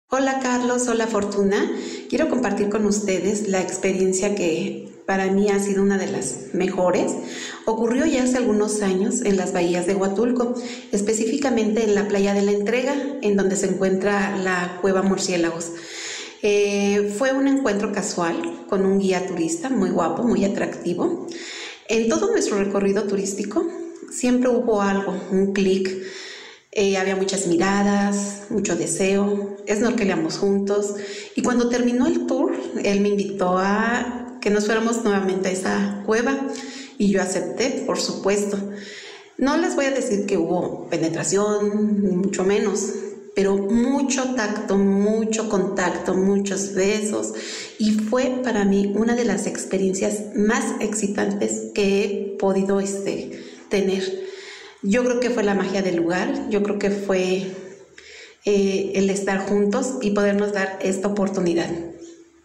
[0.09, 1.71] Hola Carlos, hola Fortuna.
[2.09, 7.13] Quiero compartir con ustedes la experiencia que para mí ha sido una de las mejores.
[7.65, 10.53] Ocurrió ya hace algunos años en las bahías de Huatulco,
[10.91, 15.71] específicamente en la playa de la Entrega, en donde se encuentra la cueva Murciélagos.
[16.43, 21.27] Eh, fue un encuentro casual con un guía turista muy guapo, muy atractivo.
[21.87, 23.65] En todo nuestro recorrido turístico
[24.11, 25.89] siempre hubo algo, un clic
[26.75, 30.95] eh, había muchas miradas, mucho deseo, snorkeleamos juntos
[31.35, 32.51] y cuando terminó el tour,
[32.83, 36.47] él me invitó a que nos fuéramos nuevamente a esa cueva
[36.97, 38.57] y yo acepté, por supuesto.
[39.37, 42.93] No les voy a decir que hubo penetración, ni mucho menos,
[43.35, 47.33] pero mucho tacto, mucho contacto, muchos besos
[47.77, 54.22] y fue para mí una de las experiencias más excitantes que he podido este, tener.
[54.83, 57.55] Yo creo que fue la magia del lugar, yo creo que fue
[58.45, 61.69] eh, el estar juntos y podernos dar esta oportunidad.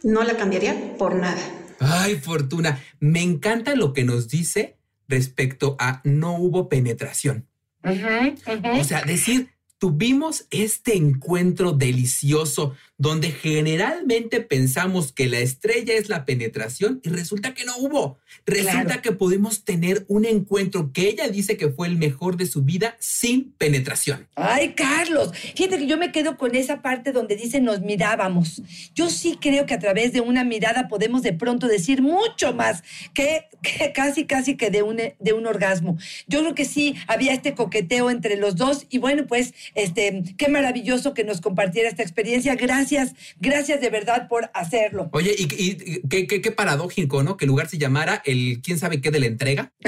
[0.05, 1.41] No la cambiaría por nada.
[1.81, 4.77] Ay, Fortuna, me encanta lo que nos dice
[5.09, 7.49] respecto a no hubo penetración.
[7.83, 16.25] O sea, decir, tuvimos este encuentro delicioso donde generalmente pensamos que la estrella es la
[16.25, 18.19] penetración y resulta que no hubo.
[18.45, 19.03] Resulta Claro.
[19.03, 22.97] que podemos tener un encuentro que ella dice que fue el mejor de su vida
[22.99, 24.27] sin penetración.
[24.35, 28.63] Ay, Carlos, fíjate que yo me quedo con esa parte donde dice nos mirábamos.
[28.95, 32.83] Yo sí creo que a través de una mirada podemos de pronto decir mucho más
[33.15, 35.97] que, que casi, casi que de un, de un orgasmo.
[36.27, 40.49] Yo creo que sí había este coqueteo entre los dos y bueno, pues, este, qué
[40.49, 42.57] maravilloso que nos compartiera esta experiencia.
[42.57, 42.88] Gracias,
[43.41, 45.09] gracias de verdad por hacerlo.
[45.13, 47.37] Oye, y, y- y qué, qué- qué paradójico, ¿no?
[47.37, 49.73] Que el lugar se llamara el quién sabe qué de la entrega.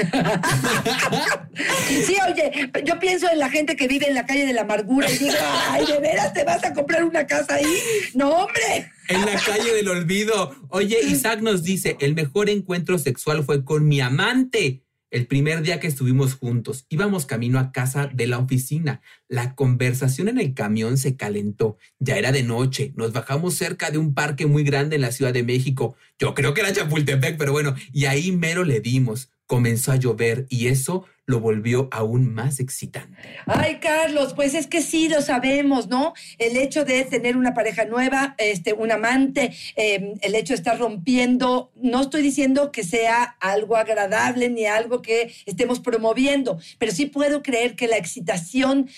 [2.05, 5.09] Sí, oye, yo pienso en la gente que vive en la calle de la amargura
[5.11, 5.35] y digo,
[5.69, 7.65] ay, ¿de veras te vas a comprar una casa ahí?
[8.13, 8.89] No, hombre.
[9.09, 10.55] En la calle del olvido.
[10.69, 14.83] Oye, Isaac nos dice, el mejor encuentro sexual fue con mi amante.
[15.11, 19.01] El primer día que estuvimos juntos, íbamos camino a casa de la oficina.
[19.27, 21.77] La conversación en el camión se calentó.
[21.99, 22.93] Ya era de noche.
[22.95, 25.97] Nos bajamos cerca de un parque muy grande en la Ciudad de México.
[26.17, 29.29] Yo creo que era Chapultepec, pero bueno, y ahí mero le dimos.
[29.55, 33.17] Comenzó a llover y eso lo volvió aún más excitante.
[33.45, 36.13] Ay, Carlos, pues es que sí lo sabemos, ¿no?
[36.37, 40.77] El hecho de tener una pareja nueva, este, un amante, eh, el hecho de estar
[40.79, 47.05] rompiendo, no estoy diciendo que sea algo agradable ni algo que estemos promoviendo, pero sí
[47.05, 48.89] puedo creer que la excitación,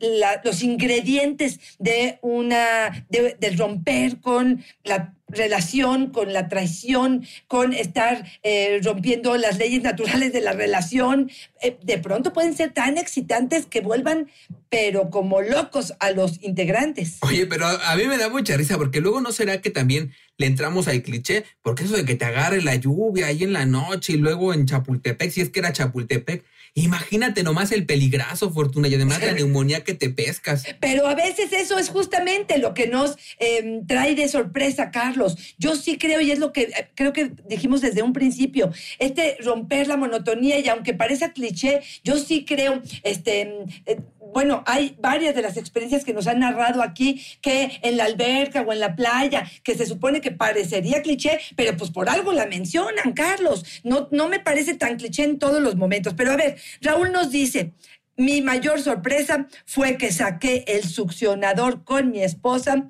[0.00, 7.72] la- los ingredientes de una, de- del romper con la relación, con la traición, con
[7.72, 11.30] estar eh, rompiendo las leyes naturales de la relación,
[11.62, 14.30] eh, de pronto pueden ser tan excitantes que vuelvan,
[14.68, 17.18] pero como locos a los integrantes.
[17.22, 20.12] Oye, pero a a mí me da mucha risa porque luego no será que también
[20.36, 23.66] le entramos al cliché, porque eso de que te agarre la lluvia ahí en la
[23.66, 26.44] noche y luego en Chapultepec, si es que era Chapultepec,
[26.74, 30.64] imagínate nomás el peligrazo, Fortuna, y además la neumonía que te pescas.
[30.80, 35.54] Pero a veces eso es justamente lo que nos eh, trae de sorpresa, Carlos.
[35.56, 39.36] Yo sí creo, y es lo que eh, creo que dijimos desde un principio, este
[39.40, 43.42] romper la monotonía, y aunque parezca cliché, yo sí creo, este,
[43.86, 43.98] eh,
[44.34, 48.62] bueno, hay varias de las experiencias que nos han narrado aquí, que en la alberca
[48.62, 52.46] o en la playa, que se supone que parecería cliché, pero pues por algo la
[52.46, 53.64] mencionan, Carlos.
[53.84, 56.14] No, no me parece tan cliché en todos los momentos.
[56.14, 57.74] Pero a ver, Raúl nos dice,
[58.16, 62.88] mi mayor sorpresa fue que saqué el succionador con mi esposa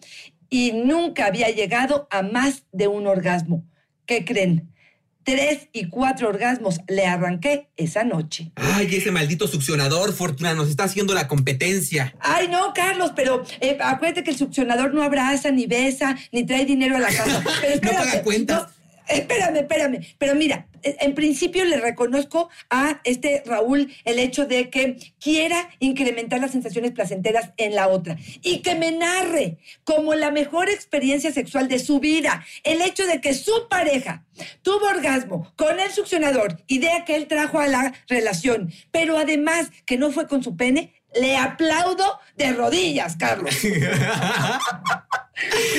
[0.48, 3.66] y nunca había llegado a más de un orgasmo.
[4.06, 4.73] ¿Qué creen?
[5.24, 8.52] Tres y cuatro orgasmos le arranqué esa noche.
[8.56, 12.14] Ay, ese maldito succionador, Fortuna, nos está haciendo la competencia.
[12.20, 16.66] Ay, no, Carlos, pero eh, acuérdate que el succionador no abraza, ni besa, ni trae
[16.66, 17.42] dinero a la casa.
[17.60, 18.62] Pero espérate, paga cuentas.
[18.62, 20.06] no, espérame, espérame.
[20.18, 25.70] Pero mira, eh, en principio le reconozco a este Raúl el hecho de que quiera
[25.78, 31.32] incrementar las sensaciones placenteras en la otra y que me narre como la mejor experiencia
[31.32, 34.24] sexual de su vida el hecho de que su pareja
[34.62, 39.96] tuvo orgasmo con el succionador, idea que él trajo a la relación, pero además que
[39.96, 43.54] no fue con su pene, le aplaudo de rodillas, Carlos.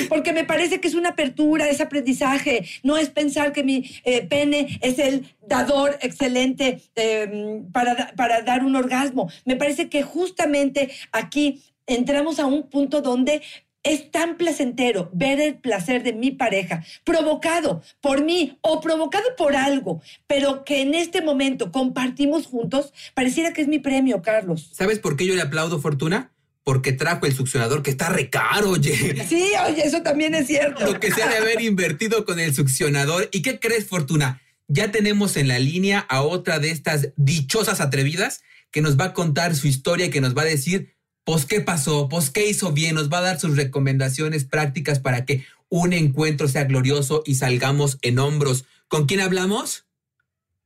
[0.08, 2.66] Porque me parece que es una apertura, es aprendizaje.
[2.82, 8.64] No es pensar que mi eh, pene es el dador excelente eh, para, para dar
[8.64, 9.30] un orgasmo.
[9.44, 13.42] Me parece que justamente aquí entramos a un punto donde
[13.86, 19.54] es tan placentero ver el placer de mi pareja provocado por mí o provocado por
[19.54, 24.70] algo, pero que en este momento compartimos juntos, pareciera que es mi premio, Carlos.
[24.72, 26.32] ¿Sabes por qué yo le aplaudo, Fortuna?
[26.64, 29.24] Porque trajo el succionador que está recaro, oye.
[29.28, 30.84] Sí, oye, eso también es cierto.
[30.84, 33.28] Lo que se ha de haber invertido con el succionador.
[33.30, 34.42] ¿Y qué crees, Fortuna?
[34.66, 39.12] Ya tenemos en la línea a otra de estas dichosas atrevidas que nos va a
[39.12, 40.95] contar su historia y que nos va a decir,
[41.26, 45.24] pues, qué pasó, pues, qué hizo bien, nos va a dar sus recomendaciones prácticas para
[45.26, 48.64] que un encuentro sea glorioso y salgamos en hombros.
[48.86, 49.86] ¿Con quién hablamos?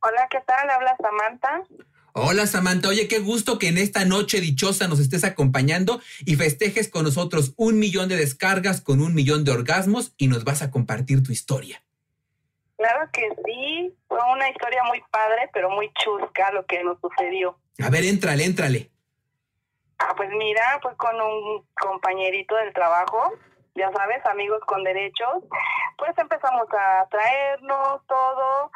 [0.03, 0.69] Hola, ¿qué tal?
[0.69, 1.63] Habla Samantha.
[2.13, 6.91] Hola Samantha, oye, qué gusto que en esta noche dichosa nos estés acompañando y festejes
[6.91, 10.71] con nosotros un millón de descargas con un millón de orgasmos y nos vas a
[10.71, 11.83] compartir tu historia.
[12.77, 17.57] Claro que sí, fue una historia muy padre, pero muy chusca lo que nos sucedió.
[17.79, 18.91] A ver, éntrale, éntrale.
[20.01, 23.35] Ah, pues mira, fue con un compañerito del trabajo,
[23.75, 25.45] ya sabes, amigos con derechos.
[25.99, 28.71] Pues empezamos a traernos todo,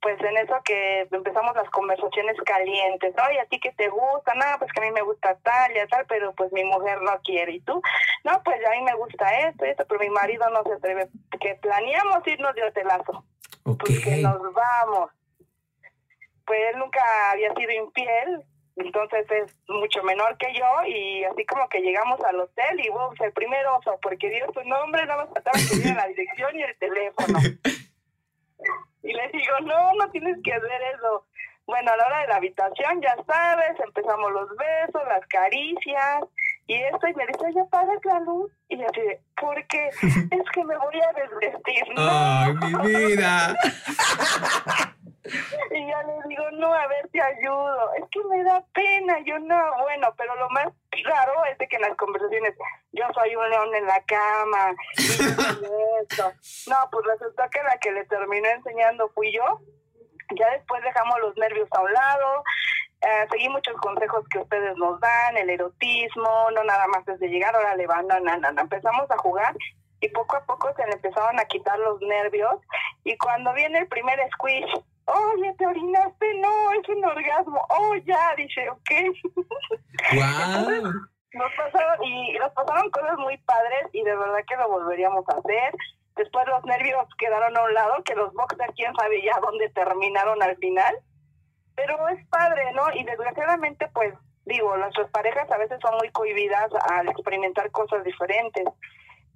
[0.00, 3.12] pues en eso que empezamos las conversaciones calientes.
[3.28, 4.34] Oye, ¿a ti qué te gusta?
[4.34, 7.20] No, pues que a mí me gusta tal y tal, pero pues mi mujer no
[7.24, 7.54] quiere.
[7.54, 7.82] ¿Y tú?
[8.22, 11.08] No, pues a mí me gusta esto y esto, pero mi marido no se atreve.
[11.40, 13.24] Que planeamos irnos de hotelazo.
[13.64, 13.82] Ok.
[13.84, 15.10] Pues que nos vamos.
[16.46, 17.00] Pues él nunca
[17.32, 18.46] había sido infiel
[18.78, 23.12] entonces es mucho menor que yo y así como que llegamos al hotel y wow,
[23.20, 26.62] el primer oso, porque dio su nombre, nada más faltaba que diera la dirección y
[26.62, 27.38] el teléfono.
[29.02, 31.24] Y le digo, no, no tienes que hacer eso.
[31.66, 36.24] Bueno, a la hora de la habitación, ya sabes, empezamos los besos, las caricias
[36.66, 38.50] y esto, y me dice, ya apagas la luz.
[38.68, 39.00] Y yo así
[39.40, 39.88] ¿por qué?
[39.88, 41.84] es que me voy a desvestir.
[41.96, 43.56] ¡Ay, mi vida!
[45.70, 47.94] Y ya le digo, no, a ver, te ayudo.
[47.94, 49.18] Es que me da pena.
[49.24, 50.68] Yo no, bueno, pero lo más
[51.04, 52.54] raro es de que en las conversaciones,
[52.92, 54.74] yo soy un león en la cama.
[54.96, 55.02] Y
[56.02, 56.32] esto.
[56.68, 59.60] No, pues resultó que la que le terminó enseñando fui yo.
[60.38, 62.44] Ya después dejamos los nervios a un lado.
[63.00, 67.54] Eh, seguí muchos consejos que ustedes nos dan, el erotismo, no nada más desde llegar,
[67.54, 68.60] ahora le van, no, no, no, no.
[68.60, 69.54] Empezamos a jugar
[70.00, 72.56] y poco a poco se le empezaron a quitar los nervios.
[73.04, 78.34] Y cuando viene el primer squish, oye, te orinaste, no, es un orgasmo, oh, ya,
[78.36, 78.90] dice, ok.
[80.14, 80.92] ¡Wow!
[81.32, 85.38] Nos pasaron, y nos pasaron cosas muy padres y de verdad que lo volveríamos a
[85.38, 85.74] hacer.
[86.16, 90.42] Después los nervios quedaron a un lado, que los boxers, quién sabe ya dónde terminaron
[90.42, 90.98] al final.
[91.76, 92.82] Pero es padre, ¿no?
[92.94, 94.14] Y desgraciadamente, pues,
[94.46, 98.64] digo, nuestras parejas a veces son muy cohibidas al experimentar cosas diferentes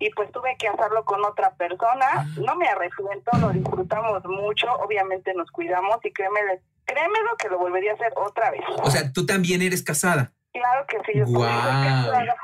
[0.02, 2.26] y pues tuve que hacerlo con otra persona.
[2.44, 6.40] No me arrepiento, lo disfrutamos mucho, obviamente nos cuidamos y créeme,
[6.84, 8.62] créeme lo que lo volvería a hacer otra vez.
[8.82, 10.32] O sea, tú también eres casada.
[10.52, 11.48] Claro que sí, yo soy Guau.
[11.48, 12.36] casada.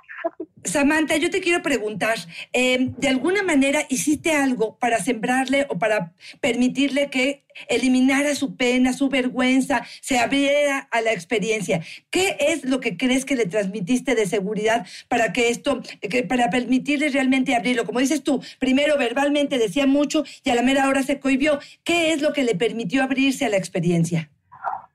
[0.64, 2.18] Samantha, yo te quiero preguntar,
[2.52, 8.92] eh, ¿de alguna manera hiciste algo para sembrarle o para permitirle que eliminara su pena,
[8.92, 11.80] su vergüenza, se abriera a la experiencia?
[12.10, 16.50] ¿Qué es lo que crees que le transmitiste de seguridad para que esto, que para
[16.50, 17.86] permitirle realmente abrirlo?
[17.86, 21.60] Como dices tú, primero verbalmente decía mucho y a la mera hora se cohibió.
[21.84, 24.30] ¿Qué es lo que le permitió abrirse a la experiencia?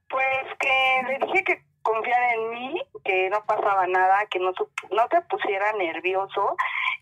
[0.09, 4.51] Pues que le dije que confiara en mí, que no pasaba nada, que no,
[4.91, 6.55] no te pusiera nervioso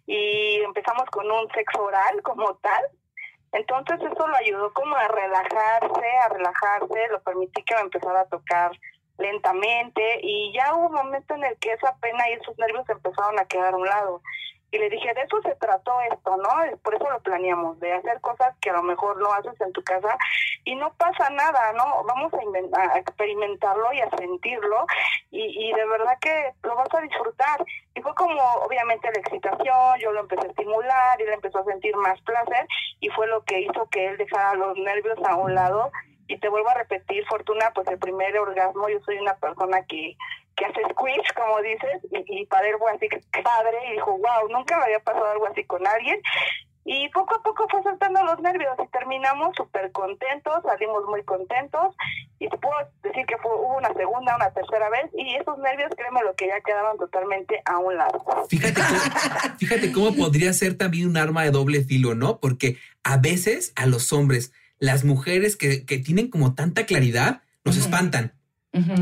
[0.06, 2.84] y empezamos con un sexo oral como tal.
[3.54, 8.30] Entonces eso lo ayudó como a relajarse, a relajarse, lo permití que me empezara a
[8.30, 8.72] tocar
[9.18, 13.40] lentamente y ya hubo un momento en el que esa pena y esos nervios empezaron
[13.40, 14.22] a quedar a un lado.
[14.72, 16.78] Y le dije, de eso se trató esto, ¿no?
[16.82, 19.84] Por eso lo planeamos, de hacer cosas que a lo mejor no haces en tu
[19.84, 20.18] casa
[20.64, 22.04] y no pasa nada, ¿no?
[22.06, 24.86] Vamos a, experimentarlo y a sentirlo
[25.30, 27.66] y, y de verdad que lo vas a disfrutar.
[27.94, 31.96] Y fue como, obviamente, la excitación, yo lo empecé a estimular él empezó a sentir
[31.98, 32.68] más placer
[33.00, 35.92] y fue lo que hizo que él dejara los nervios a un lado.
[36.32, 40.16] Y te vuelvo a repetir, Fortuna, pues el primer orgasmo, yo soy una persona que,
[40.56, 43.10] que hace squish, como dices, y, y para fue así
[43.44, 46.22] padre, y dijo, wow, nunca me había pasado algo así con alguien.
[46.86, 51.96] Y poco a poco fue soltando los nervios y terminamos súper contentos, salimos muy contentos
[52.40, 56.24] y te puedo decir que hubo una segunda, una tercera vez y esos nervios, créeme
[56.24, 58.24] lo que ya quedaban totalmente a un lado.
[58.50, 62.40] Fíjate cómo, fíjate cómo podría ser también un arma de doble filo, ¿no?
[62.40, 64.52] Porque a veces a los hombres,
[64.82, 68.34] las mujeres que, que tienen como tanta claridad, nos espantan.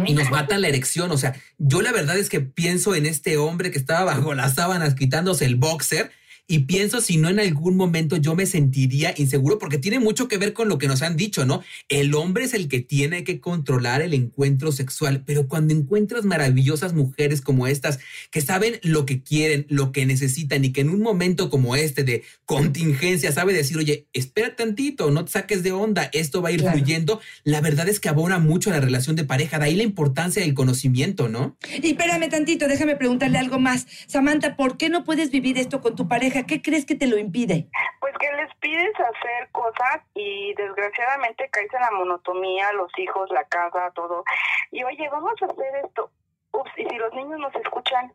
[0.05, 1.11] Y nos matan la erección.
[1.11, 4.55] O sea, yo la verdad es que pienso en este hombre que estaba bajo las
[4.55, 6.11] sábanas quitándose el boxer
[6.51, 10.37] y pienso si no en algún momento yo me sentiría inseguro porque tiene mucho que
[10.39, 11.61] ver con lo que nos han dicho, ¿no?
[11.89, 16.93] El hombre es el que tiene que controlar el encuentro sexual, pero cuando encuentras maravillosas
[16.93, 17.99] mujeres como estas
[18.31, 22.03] que saben lo que quieren, lo que necesitan y que en un momento como este
[22.03, 26.51] de contingencia sabe decir, oye, espera tantito, no te saques de onda, esto va a
[26.51, 26.75] ir Claro.
[26.77, 29.83] fluyendo, la verdad es que abona mucho a la relación de pareja, de ahí la
[29.83, 31.55] importancia del conocimiento, ¿no?
[31.81, 33.85] Y espérame tantito, déjame preguntarle algo más.
[34.07, 36.38] Samantha, ¿por qué no puedes vivir esto con tu pareja?
[36.45, 37.67] ¿Qué crees que te lo impide?
[37.99, 43.43] Pues que les pides hacer cosas y desgraciadamente caes en la monotomía, los hijos, la
[43.45, 44.23] casa, todo.
[44.71, 46.11] Y oye, vamos a hacer esto.
[46.51, 48.11] Ups, y si los niños nos escuchan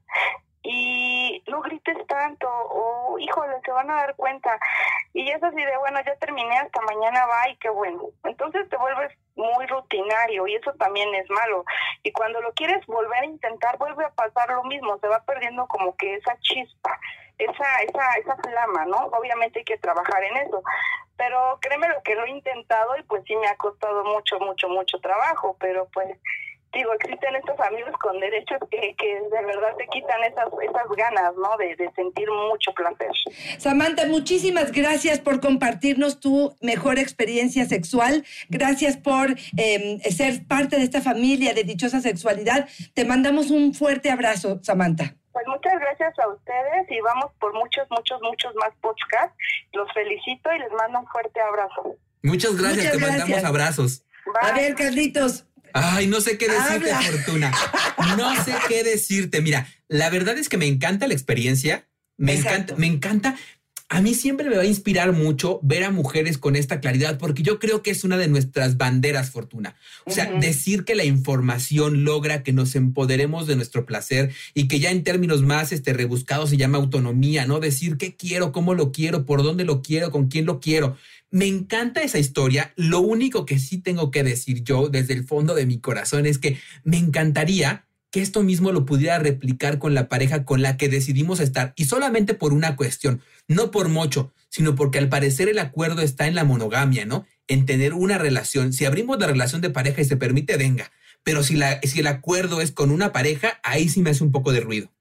[0.64, 4.58] y no grites tanto, o híjole, se van a dar cuenta.
[5.12, 8.02] Y es así de, bueno, ya terminé, hasta mañana va y qué bueno.
[8.24, 11.64] Entonces te vuelves muy rutinario y eso también es malo.
[12.02, 15.66] Y cuando lo quieres volver a intentar, vuelve a pasar lo mismo, se va perdiendo
[15.66, 16.98] como que esa chispa,
[17.38, 18.96] esa, esa, esa flama, ¿no?
[19.18, 20.62] Obviamente hay que trabajar en eso.
[21.16, 24.68] Pero créeme lo que lo he intentado y pues sí me ha costado mucho, mucho,
[24.68, 26.18] mucho trabajo, pero pues
[26.74, 31.32] digo, existen estos amigos con derechos que, que de verdad te quitan esas, esas ganas,
[31.36, 31.56] ¿no?
[31.56, 33.12] De, de sentir mucho placer.
[33.58, 38.24] Samantha, muchísimas gracias por compartirnos tu mejor experiencia sexual.
[38.48, 42.68] Gracias por eh, ser parte de esta familia de dichosa sexualidad.
[42.92, 45.14] Te mandamos un fuerte abrazo, Samantha.
[45.34, 49.36] Pues muchas gracias a ustedes y vamos por muchos, muchos, muchos más podcasts.
[49.72, 51.96] Los felicito y les mando un fuerte abrazo.
[52.22, 53.44] Muchas gracias, Muchas te mandamos gracias.
[53.44, 54.04] abrazos.
[54.24, 54.50] Bye.
[54.50, 55.44] A ver, Carlitos,
[55.76, 57.02] Ay, no sé qué decirte, Habla.
[57.02, 57.52] Fortuna.
[58.16, 59.40] No sé qué decirte.
[59.42, 61.88] Mira, la verdad es que me encanta la experiencia.
[62.16, 62.54] Me Exacto.
[62.54, 63.36] encanta, me encanta.
[63.88, 67.42] A mí siempre me va a inspirar mucho ver a mujeres con esta claridad, porque
[67.42, 69.76] yo creo que es una de nuestras banderas, Fortuna.
[70.06, 74.80] O sea, decir que la información logra que nos empoderemos de nuestro placer y que
[74.80, 77.60] ya en términos más este, rebuscados se llama autonomía, ¿no?
[77.60, 80.96] Decir qué quiero, cómo lo quiero, por dónde lo quiero, con quién lo quiero.
[81.30, 82.72] Me encanta esa historia.
[82.76, 86.38] Lo único que sí tengo que decir yo desde el fondo de mi corazón es
[86.38, 90.88] que me encantaría que esto mismo lo pudiera replicar con la pareja con la que
[90.88, 95.58] decidimos estar y solamente por una cuestión, no por mucho, sino porque al parecer el
[95.58, 97.26] acuerdo está en la monogamia, ¿no?
[97.48, 98.72] En tener una relación.
[98.72, 100.92] Si abrimos la relación de pareja y se permite, venga.
[101.24, 104.30] Pero si, la, si el acuerdo es con una pareja, ahí sí me hace un
[104.30, 104.92] poco de ruido.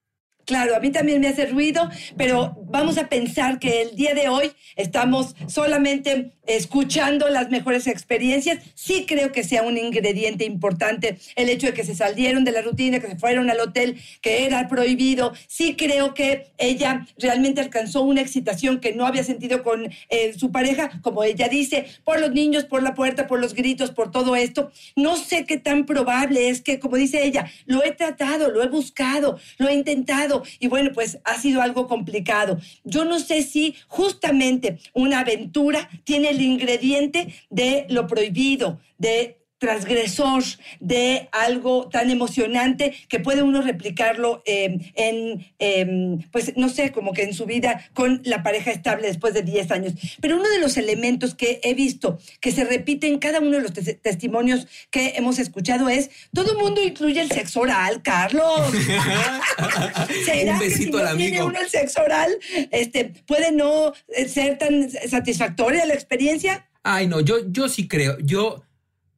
[0.47, 1.88] Claro, a mí también me hace ruido,
[2.18, 8.64] pero vamos a pensar que el día de hoy estamos solamente escuchando las mejores experiencias.
[8.74, 12.64] Sí creo que sea un ingrediente importante el hecho de que se salieron de la
[12.64, 15.34] rutina, que se fueron al hotel, que era prohibido.
[15.48, 20.52] Sí creo que ella realmente alcanzó una excitación que no había sentido con eh, su
[20.52, 24.36] pareja, como ella dice, por los niños, por la puerta, por los gritos, por todo
[24.36, 24.72] esto.
[24.96, 28.68] No sé qué tan probable es que, como dice ella, lo he tratado, lo he
[28.68, 32.58] buscado, lo he intentado y bueno, pues ha sido algo complicado.
[32.84, 40.43] Yo no sé si justamente una aventura tiene el ingrediente de lo prohibido, de transgresor
[40.82, 47.14] de algo tan emocionante que puede uno replicarlo eh, en, eh, pues no sé, como
[47.14, 49.93] que en su vida con la pareja estable después de 10 años.
[50.20, 53.61] Pero uno de los elementos que he visto que se repite en cada uno de
[53.61, 58.61] los tes- testimonios que hemos escuchado es, todo el mundo incluye el sexo oral, Carlos.
[60.26, 61.45] ¿Será Un que besito si no al tiene amigo.
[61.51, 62.32] uno el sexo oral,
[62.72, 66.68] este, puede no eh, ser tan satisfactoria la experiencia?
[66.84, 68.18] Ay, no, yo, yo sí creo.
[68.20, 68.64] Yo.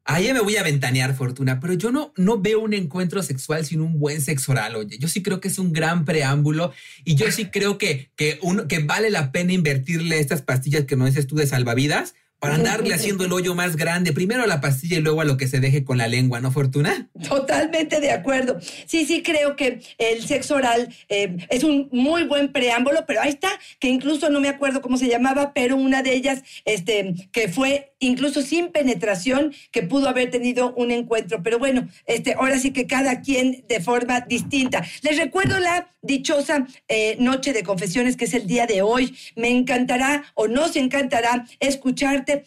[0.07, 3.81] Ahí me voy a ventanear, Fortuna, pero yo no, no veo un encuentro sexual sin
[3.81, 4.99] un buen sexo oral, oye.
[4.99, 6.71] Yo sí creo que es un gran preámbulo
[7.03, 10.95] y yo sí creo que, que, uno, que vale la pena invertirle estas pastillas que
[10.95, 14.13] no dices tú de salvavidas para andarle haciendo el hoyo más grande.
[14.13, 16.51] Primero a la pastilla y luego a lo que se deje con la lengua, ¿no,
[16.51, 17.09] Fortuna?
[17.27, 18.59] Totalmente de acuerdo.
[18.85, 23.29] Sí, sí, creo que el sexo oral eh, es un muy buen preámbulo, pero ahí
[23.29, 23.49] está,
[23.79, 27.94] que incluso no me acuerdo cómo se llamaba, pero una de ellas, este, que fue
[27.99, 31.41] incluso sin penetración, que pudo haber tenido un encuentro.
[31.43, 34.83] Pero bueno, este, ahora sí que cada quien de forma distinta.
[35.01, 39.15] Les recuerdo la dichosa eh, noche de confesiones, que es el día de hoy.
[39.35, 42.43] Me encantará o nos encantará escucharte.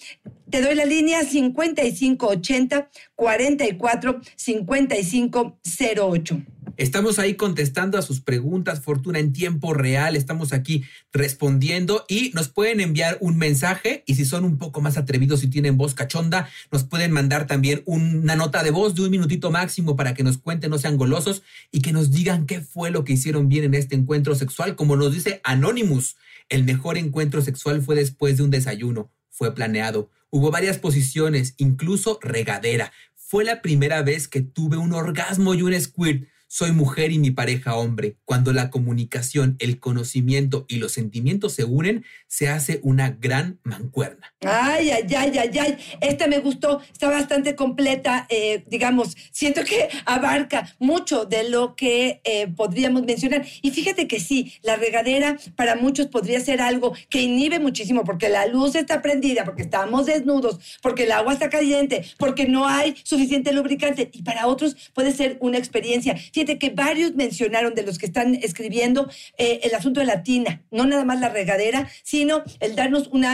[0.50, 6.42] Te doy la línea 5580 44 5508.
[6.78, 10.14] Estamos ahí contestando a sus preguntas, Fortuna, en tiempo real.
[10.14, 14.96] Estamos aquí respondiendo y nos pueden enviar un mensaje y si son un poco más
[14.96, 19.10] atrevidos y tienen voz cachonda, nos pueden mandar también una nota de voz de un
[19.10, 22.92] minutito máximo para que nos cuenten, no sean golosos y que nos digan qué fue
[22.92, 24.76] lo que hicieron bien en este encuentro sexual.
[24.76, 26.14] Como nos dice Anonymous,
[26.48, 29.10] el mejor encuentro sexual fue después de un desayuno.
[29.30, 30.10] Fue planeado.
[30.30, 32.92] Hubo varias posiciones, incluso regadera.
[33.16, 36.28] Fue la primera vez que tuve un orgasmo y un squirt.
[36.50, 38.16] Soy mujer y mi pareja hombre.
[38.24, 44.32] Cuando la comunicación, el conocimiento y los sentimientos se unen, se hace una gran mancuerna.
[44.40, 45.78] Ay, ay, ay, ay, ay.
[46.00, 52.22] Esta me gustó, está bastante completa, eh, digamos, siento que abarca mucho de lo que
[52.24, 53.44] eh, podríamos mencionar.
[53.60, 58.30] Y fíjate que sí, la regadera para muchos podría ser algo que inhibe muchísimo porque
[58.30, 62.96] la luz está prendida, porque estamos desnudos, porque el agua está caliente, porque no hay
[63.02, 64.10] suficiente lubricante.
[64.14, 66.16] Y para otros puede ser una experiencia.
[66.38, 70.62] Fíjate que varios mencionaron de los que están escribiendo eh, el asunto de la tina,
[70.70, 73.26] no nada más la regadera, sino el darnos un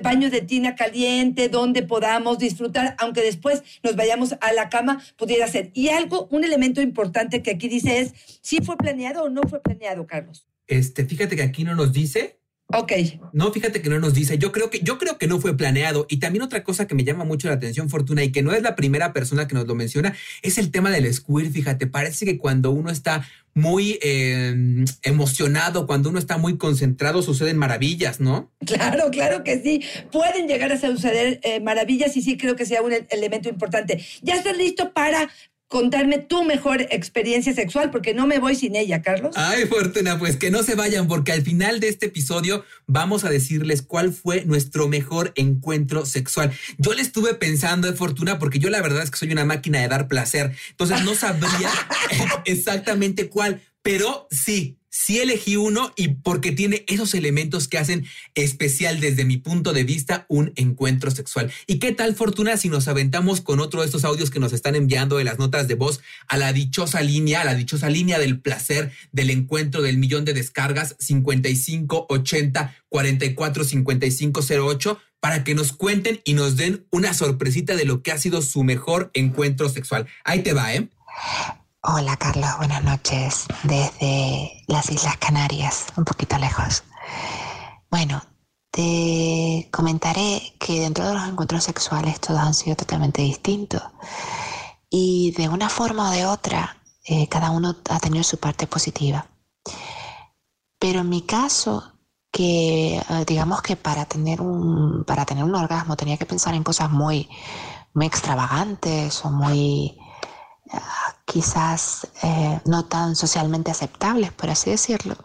[0.00, 5.48] baño de tina caliente donde podamos disfrutar, aunque después nos vayamos a la cama, pudiera
[5.48, 5.72] ser.
[5.74, 9.60] Y algo, un elemento importante que aquí dice es, ¿sí fue planeado o no fue
[9.60, 10.46] planeado, Carlos?
[10.68, 12.38] Este, fíjate que aquí no nos dice,
[12.72, 12.92] Ok.
[13.32, 14.38] No, fíjate que no nos dice.
[14.38, 16.06] Yo creo que, yo creo que no fue planeado.
[16.08, 18.62] Y también otra cosa que me llama mucho la atención, Fortuna, y que no es
[18.62, 21.52] la primera persona que nos lo menciona, es el tema del squirt.
[21.52, 27.58] Fíjate, parece que cuando uno está muy eh, emocionado, cuando uno está muy concentrado, suceden
[27.58, 28.50] maravillas, ¿no?
[28.64, 29.82] Claro, claro que sí.
[30.10, 34.02] Pueden llegar a suceder eh, maravillas y sí creo que sea un elemento importante.
[34.22, 35.28] ¿Ya estás listo para
[35.72, 39.34] contarme tu mejor experiencia sexual, porque no me voy sin ella, Carlos.
[39.38, 43.30] Ay, Fortuna, pues que no se vayan, porque al final de este episodio vamos a
[43.30, 46.52] decirles cuál fue nuestro mejor encuentro sexual.
[46.76, 49.80] Yo le estuve pensando de Fortuna, porque yo la verdad es que soy una máquina
[49.80, 51.70] de dar placer, entonces no sabría
[52.44, 59.00] exactamente cuál, pero sí, sí elegí uno y porque tiene esos elementos que hacen especial
[59.00, 61.50] desde mi punto de vista un encuentro sexual.
[61.66, 64.74] ¿Y qué tal fortuna si nos aventamos con otro de estos audios que nos están
[64.74, 68.38] enviando de las notas de voz a la dichosa línea, a la dichosa línea del
[68.38, 75.72] placer del encuentro del millón de descargas 55 80 44 55 08 para que nos
[75.72, 80.06] cuenten y nos den una sorpresita de lo que ha sido su mejor encuentro sexual.
[80.24, 80.88] Ahí te va, ¿eh?
[81.84, 86.84] Hola Carlos, buenas noches desde las Islas Canarias, un poquito lejos.
[87.90, 88.22] Bueno,
[88.70, 93.82] te comentaré que dentro de los encuentros sexuales todos han sido totalmente distintos
[94.90, 99.26] y de una forma o de otra eh, cada uno ha tenido su parte positiva.
[100.78, 101.98] Pero en mi caso,
[102.30, 106.62] que eh, digamos que para tener un para tener un orgasmo tenía que pensar en
[106.62, 107.28] cosas muy
[107.92, 109.98] muy extravagantes o muy
[111.24, 115.16] quizás eh, no tan socialmente aceptables, por así decirlo.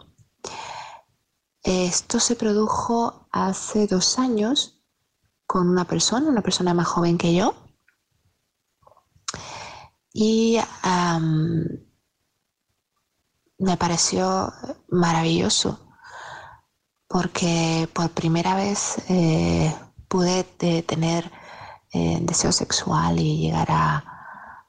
[1.62, 4.82] Esto se produjo hace dos años
[5.46, 7.54] con una persona, una persona más joven que yo.
[10.12, 10.58] Y
[13.58, 14.52] me pareció
[14.88, 15.88] maravilloso
[17.08, 19.74] porque por primera vez eh,
[20.08, 20.44] pude
[20.82, 21.30] tener
[21.92, 24.17] eh, deseo sexual y llegar a,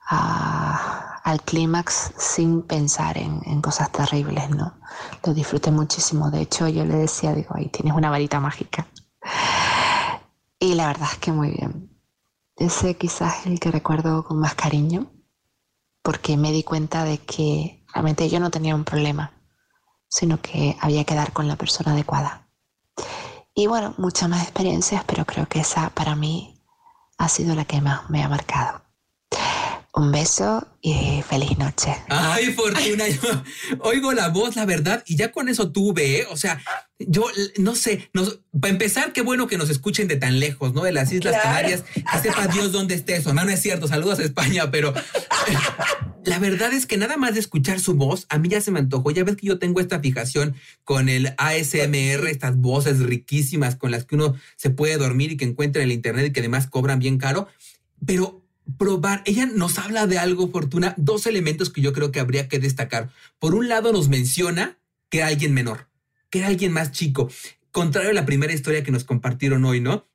[0.09, 4.73] al clímax sin pensar en, cosas terribles, ¿no?
[5.23, 6.31] Lo disfruté muchísimo.
[6.31, 8.87] De hecho, yo le decía, digo, ahí tienes una varita mágica.
[10.59, 11.95] Y la verdad es que muy bien.
[12.55, 15.11] Ese quizás es el que recuerdo con más cariño,
[16.01, 19.31] porque me di cuenta de que realmente yo no tenía un problema,
[20.07, 22.49] sino que había que dar con la persona adecuada.
[23.53, 26.61] Y bueno, muchas más experiencias, pero creo que esa para mí
[27.17, 28.88] ha sido la que más me ha marcado.
[29.99, 31.93] Un beso y feliz noche.
[32.07, 33.43] Ay, Fortuna, yo
[33.81, 36.27] oigo la voz, la verdad, y ya con eso tuve, ¿eh?
[36.31, 36.61] O sea,
[36.99, 37.25] yo
[37.57, 40.83] no sé, para empezar, qué bueno que nos escuchen de tan lejos, ¿no?
[40.83, 43.33] De las Islas Canarias, que sepa Dios dónde esté eso.
[43.33, 44.93] No, no es cierto, saludos a España, pero
[46.23, 48.79] la verdad es que nada más de escuchar su voz, a mí ya se me
[48.79, 49.11] antojó.
[49.11, 54.05] Ya ves que yo tengo esta fijación con el ASMR, estas voces riquísimas con las
[54.05, 56.99] que uno se puede dormir y que encuentra en el internet y que además cobran
[56.99, 57.49] bien caro.
[58.05, 58.38] Pero
[58.77, 62.59] probar, ella nos habla de algo, Fortuna, dos elementos que yo creo que habría que
[62.59, 63.09] destacar.
[63.39, 64.77] Por un lado nos menciona
[65.09, 65.87] que alguien menor,
[66.29, 67.29] que alguien más chico,
[67.71, 70.08] contrario a la primera historia que nos compartieron hoy, ¿no?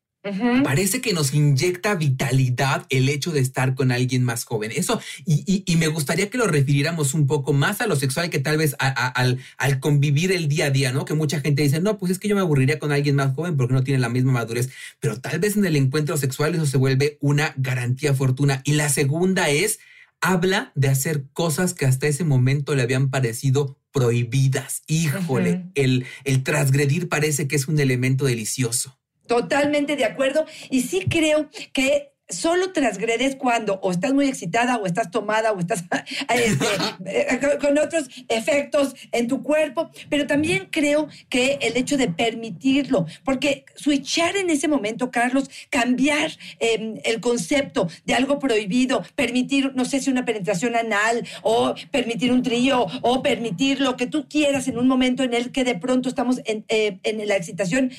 [0.63, 4.73] Parece que nos inyecta vitalidad el hecho de estar con alguien más joven.
[4.75, 8.57] Eso, y, me gustaría que lo refiriéramos un poco más a lo sexual que tal
[8.57, 11.05] vez al, al, convivir el día a día, ¿no?
[11.05, 13.57] Que mucha gente dice, no, pues es que yo me aburriría con alguien más joven
[13.57, 16.79] porque no tiene la misma madurez, pero tal vez en el encuentro sexual eso se
[16.79, 18.63] vuelve una garantía fortuna.
[18.65, 19.79] Y la segunda es,
[20.23, 24.83] habla de hacer cosas que hasta ese momento le habían parecido prohibidas.
[24.87, 28.99] Híjole, el, el transgredir parece que es un elemento delicioso.
[29.27, 30.47] Totalmente de acuerdo.
[30.71, 35.61] Y sí creo que solo transgredes cuando o estás muy excitada o estás tomada o
[35.61, 35.85] estás
[36.35, 36.67] este,
[37.05, 43.07] eh, con otros efectos en tu cuerpo, pero también creo que el hecho de permitirlo,
[43.25, 49.85] porque switchar en ese momento, Carlos, cambiar em, el concepto de algo prohibido, permitir, no
[49.85, 54.67] sé si una penetración anal o permitir un trío o permitir lo que tú quieras
[54.69, 57.91] en un momento en el que de pronto estamos en, eh, en la excitación,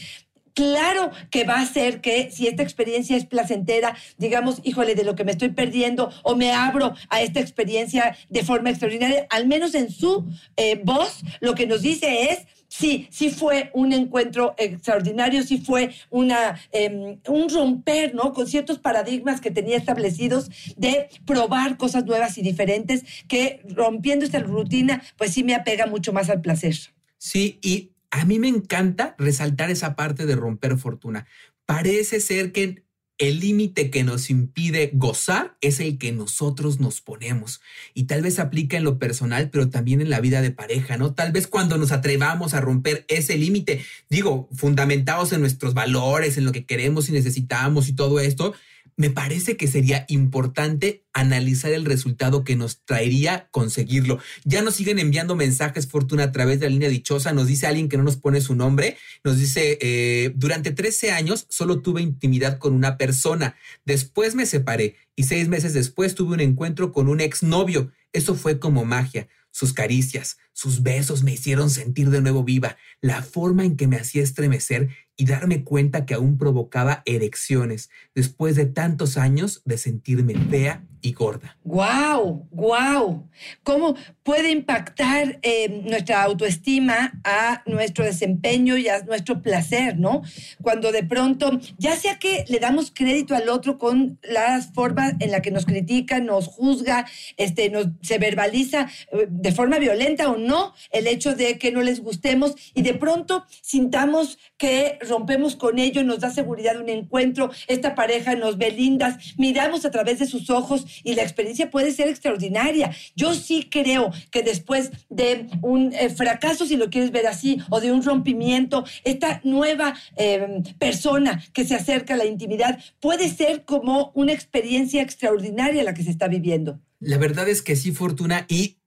[0.55, 5.13] claro que va a ser que si esta experiencia es placentera, digamos, híjole, de lo
[5.13, 9.75] que me estoy perdiendo o me abro a esta experiencia de forma extraordinaria, al menos
[9.75, 10.25] en su
[10.55, 15.91] eh, voz, lo que nos dice es, sí, sí fue un encuentro extraordinario, sí fue
[16.09, 18.33] una, em, un romper, ¿no?
[18.33, 24.39] Con ciertos paradigmas que tenía establecidos de probar cosas nuevas y diferentes, que rompiendo esta
[24.39, 26.75] rutina, pues sí me apega mucho más al placer.
[27.17, 31.27] Sí, y a mí me encanta resaltar esa parte de romper fortuna.
[31.65, 32.85] Parece ser que
[33.17, 37.59] el límite que nos impide gozar es el que nosotros nos ponemos.
[37.93, 41.13] Y tal vez aplica en lo personal, pero también en la vida de pareja, ¿no?
[41.13, 46.45] Tal vez cuando nos atrevamos a romper ese límite, digo, fundamentados en nuestros valores, en
[46.45, 48.53] lo que queremos y necesitamos y todo esto,
[48.97, 54.19] me parece que sería importante analizar el resultado que nos traería conseguirlo.
[54.45, 57.33] Ya nos siguen enviando mensajes, Fortuna, a través de la línea dichosa.
[57.33, 58.97] Nos dice alguien que no nos pone su nombre.
[59.23, 63.55] Nos dice, eh, durante 13 años solo tuve intimidad con una persona.
[63.83, 67.91] Después me separé y seis meses después tuve un encuentro con un exnovio.
[68.13, 69.27] Eso fue como magia.
[69.51, 72.77] Sus caricias, sus besos me hicieron sentir de nuevo viva.
[73.01, 74.87] La forma en que me hacía estremecer
[75.17, 81.13] y darme cuenta que aún provocaba erecciones después de tantos años de sentirme fea y
[81.13, 81.55] gorda.
[81.63, 82.47] ¡Guau!
[82.51, 83.29] ¡Guau!
[83.63, 90.23] ¿Cómo puede impactar eh, nuestra autoestima a nuestro desempeño y a nuestro placer, ¿no?
[90.61, 95.31] Cuando de pronto, ya sea que le damos crédito al otro con las formas en
[95.31, 97.05] la que nos critica, nos juzga,
[97.37, 100.44] este, nos, se verbaliza eh, de forma violenta o no
[100.91, 106.03] el hecho de que no les gustemos y de pronto sintamos que rompemos con ello,
[106.03, 110.49] nos da seguridad un encuentro, esta pareja nos ve lindas, miramos a través de sus
[110.49, 112.95] ojos y la experiencia puede ser extraordinaria.
[113.15, 117.79] Yo sí creo que después de un eh, fracaso, si lo quieres ver así, o
[117.79, 123.65] de un rompimiento, esta nueva eh, persona que se acerca a la intimidad puede ser
[123.65, 126.79] como una experiencia extraordinaria la que se está viviendo.
[126.99, 128.77] La verdad es que sí, Fortuna, y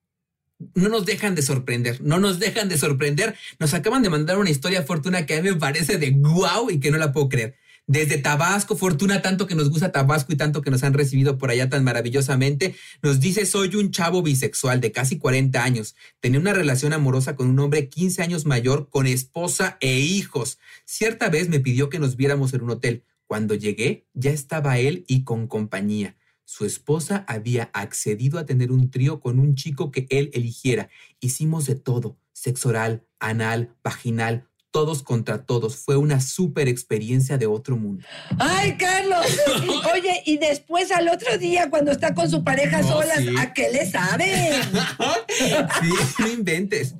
[0.74, 3.36] no nos dejan de sorprender, no nos dejan de sorprender.
[3.59, 6.80] Nos acaban de mandar una historia, Fortuna, que a mí me parece de guau y
[6.80, 7.56] que no la puedo creer
[7.88, 11.50] desde Tabasco, Fortuna, tanto que nos gusta Tabasco y tanto que nos han recibido por
[11.50, 16.52] allá tan maravillosamente, nos dice, soy un chavo bisexual de casi 40 años, tenía una
[16.52, 20.59] relación amorosa con un hombre 15 años mayor, con esposa e hijos.
[20.84, 23.04] Cierta vez me pidió que nos viéramos en un hotel.
[23.26, 26.17] Cuando llegué, ya estaba él y con compañía.
[26.51, 30.88] Su esposa había accedido a tener un trío con un chico que él eligiera.
[31.20, 35.76] Hicimos de todo, sexo oral, anal, vaginal, todos contra todos.
[35.76, 38.03] Fue una súper experiencia de otro mundo.
[38.38, 39.26] ¡Ay, Carlos!
[39.94, 43.84] Oye, y después al otro día, cuando está con su pareja solas, ¿a qué le
[43.84, 44.55] sabe?
[45.38, 46.94] sí, no inventes.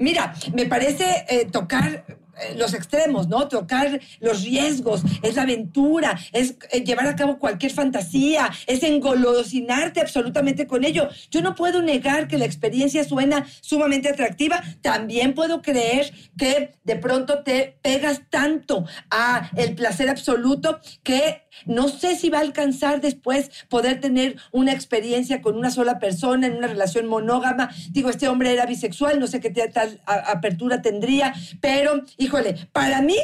[0.00, 2.23] Mira, me parece eh, tocar
[2.56, 3.48] los extremos, ¿no?
[3.48, 10.00] Tocar los riesgos, es la aventura, es eh, llevar a cabo cualquier fantasía, es engolosinarte
[10.00, 11.08] absolutamente con ello.
[11.30, 16.96] Yo no puedo negar que la experiencia suena sumamente atractiva, también puedo creer que de
[16.96, 23.00] pronto te pegas tanto a el placer absoluto que no sé si va a alcanzar
[23.00, 27.70] después poder tener una experiencia con una sola persona en una relación monógama.
[27.90, 33.16] Digo, este hombre era bisexual, no sé qué tal apertura tendría, pero híjole, para mí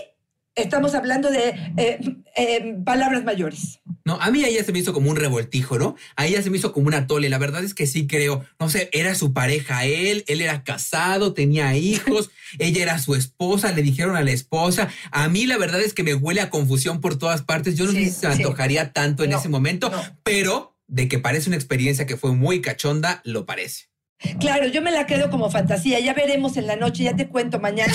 [0.54, 2.00] estamos hablando de eh,
[2.36, 3.80] eh, palabras mayores.
[4.04, 5.94] No, a mí ella se me hizo como un revoltijo, ¿no?
[6.16, 7.28] A ella se me hizo como una tole.
[7.28, 11.34] La verdad es que sí creo, no sé, era su pareja él, él era casado,
[11.34, 14.88] tenía hijos, ella era su esposa, le dijeron a la esposa.
[15.10, 17.76] A mí la verdad es que me huele a confusión por todas partes.
[17.76, 19.92] Yo no sé si se antojaría tanto en ese momento,
[20.22, 23.90] pero de que parece una experiencia que fue muy cachonda, lo parece.
[24.38, 25.98] Claro, yo me la quedo como fantasía.
[26.00, 27.92] Ya veremos en la noche, ya te cuento mañana.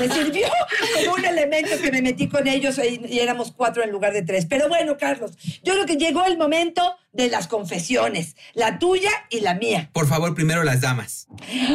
[0.00, 0.46] Me sirvió
[0.94, 4.46] como un elemento que me metí con ellos y, éramos cuatro en lugar de tres.
[4.46, 9.40] Pero bueno, Carlos, yo creo que llegó el momento de las confesiones, la tuya y
[9.40, 9.90] la mía.
[9.92, 11.28] Por favor, primero las damas.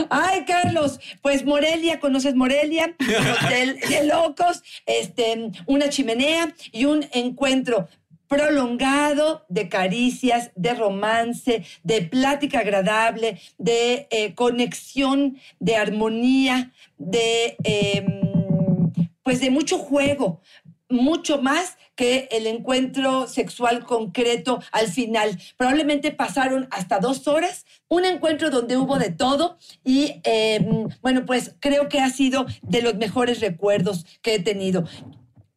[0.09, 2.95] Ay, Carlos, pues Morelia, ¿conoces Morelia?
[3.43, 7.87] hotel de locos, este, una chimenea y un encuentro
[8.31, 18.93] prolongado de caricias, de romance, de plática agradable, de eh, conexión, de armonía, de em,
[19.21, 20.39] pues de mucho juego,
[20.87, 25.37] mucho más que el encuentro sexual concreto al final.
[25.57, 31.57] Probablemente pasaron hasta dos horas, un encuentro donde hubo de todo y em, bueno, pues
[31.59, 34.85] creo que ha sido de los mejores recuerdos que he tenido.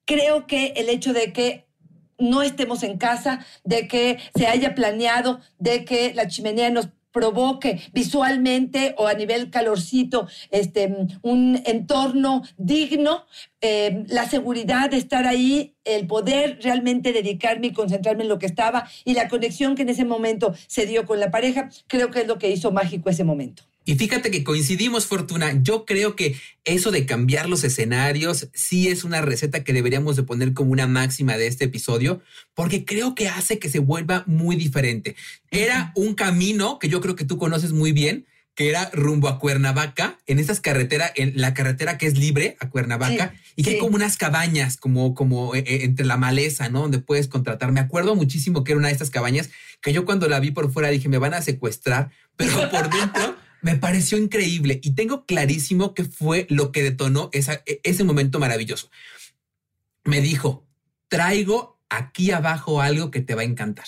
[0.06, 1.64] Creo que el hecho de que
[2.18, 7.80] no estemos en casa, de que se haya planeado, de que la chimenea nos provoque
[7.92, 13.24] visualmente o a nivel calorcito este, un entorno digno,
[13.60, 18.46] eh, la seguridad de estar ahí, el poder realmente dedicarme y concentrarme en lo que
[18.46, 22.22] estaba y la conexión que en ese momento se dio con la pareja, creo que
[22.22, 23.62] es lo que hizo mágico ese momento.
[23.84, 25.60] Y fíjate que coincidimos, Fortuna.
[25.62, 30.22] Yo creo que eso de cambiar los escenarios sí es una receta que deberíamos de
[30.22, 32.22] poner como una máxima de este episodio,
[32.54, 35.16] porque creo que hace que se vuelva muy diferente.
[35.50, 39.38] Era un camino que yo creo que tú conoces muy bien, que era rumbo a
[39.38, 43.78] Cuernavaca, en esas carreteras, en la carretera que es libre a Cuernavaca, y que hay
[43.78, 46.82] como unas cabañas, como, como eh, eh, entre la maleza, ¿no?
[46.82, 47.72] Donde puedes contratar.
[47.72, 49.50] Me acuerdo muchísimo que era una de estas cabañas
[49.82, 53.36] que yo cuando la vi por fuera dije, me van a secuestrar, pero por dentro
[53.64, 57.42] me pareció increíble y tengo clarísimo que fue lo que detonó e,
[57.82, 58.90] ese momento maravilloso.
[60.04, 60.66] Me dijo,
[61.08, 63.86] traigo aquí abajo algo que te va a encantar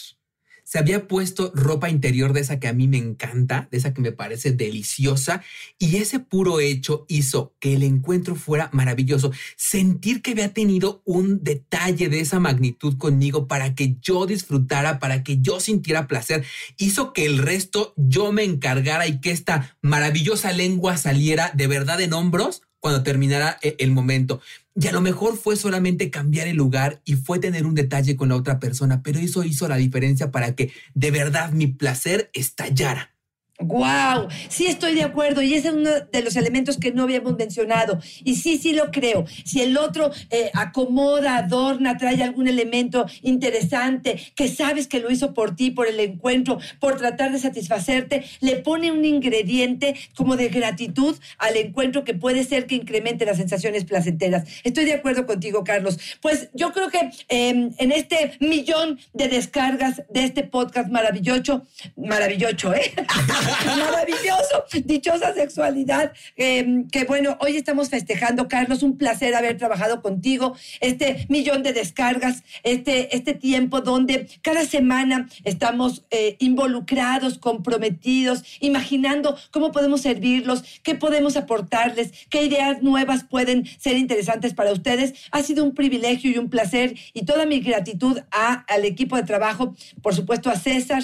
[0.67, 4.01] se había puesto ropa interior de esa que a mí me encanta, de esa que
[4.01, 5.45] me parece deliciosa,
[5.79, 9.31] y ese puro hecho hizo que el encuentro fuera maravilloso.
[9.57, 15.23] Sentir que había tenido un detalle de esa magnitud conmigo para que yo disfrutara, para
[15.23, 16.45] que yo sintiera placer,
[16.77, 22.01] hizo que el resto yo me encargara y que esta maravillosa lengua saliera de verdad
[22.01, 24.41] en hombros cuando terminara e- el momento.
[24.79, 28.29] Y a lo mejor fue solamente cambiar el lugar y fue tener un detalle con
[28.29, 33.16] la otra persona, pero eso hizo la diferencia para que de verdad mi placer estallara.
[33.59, 37.37] Wow, sí estoy de acuerdo y ese es uno de los elementos que no habíamos
[37.39, 39.25] mencionado y sí, sí lo creo.
[39.45, 45.33] Si el otro eh, acomoda, adorna, trae algún elemento interesante que sabes que lo hizo
[45.33, 50.49] por ti, por el encuentro, por tratar de satisfacerte, le pone un ingrediente como de
[50.49, 54.45] gratitud al encuentro que puede ser que incremente las sensaciones placenteras.
[54.65, 55.99] Estoy de acuerdo contigo, Carlos.
[56.21, 62.75] Pues yo creo que eh, en este millón de descargas de este podcast maravilloso, maravilloso,
[62.75, 62.93] ¿eh?
[63.67, 66.13] Maravilloso, dichosa sexualidad.
[66.37, 70.57] eh, que bueno, hoy estamos festejando, Carlos, un placer haber trabajado contigo.
[70.81, 79.37] Este millón de descargas, este, este tiempo donde cada semana estamos eh, involucrados, comprometidos, imaginando
[79.51, 85.15] cómo podemos servirlos, qué podemos aportarles, qué ideas nuevas pueden ser interesantes para ustedes.
[85.31, 89.23] Ha sido un privilegio y un placer y toda mi gratitud a, al equipo de
[89.23, 91.03] trabajo, por supuesto a César,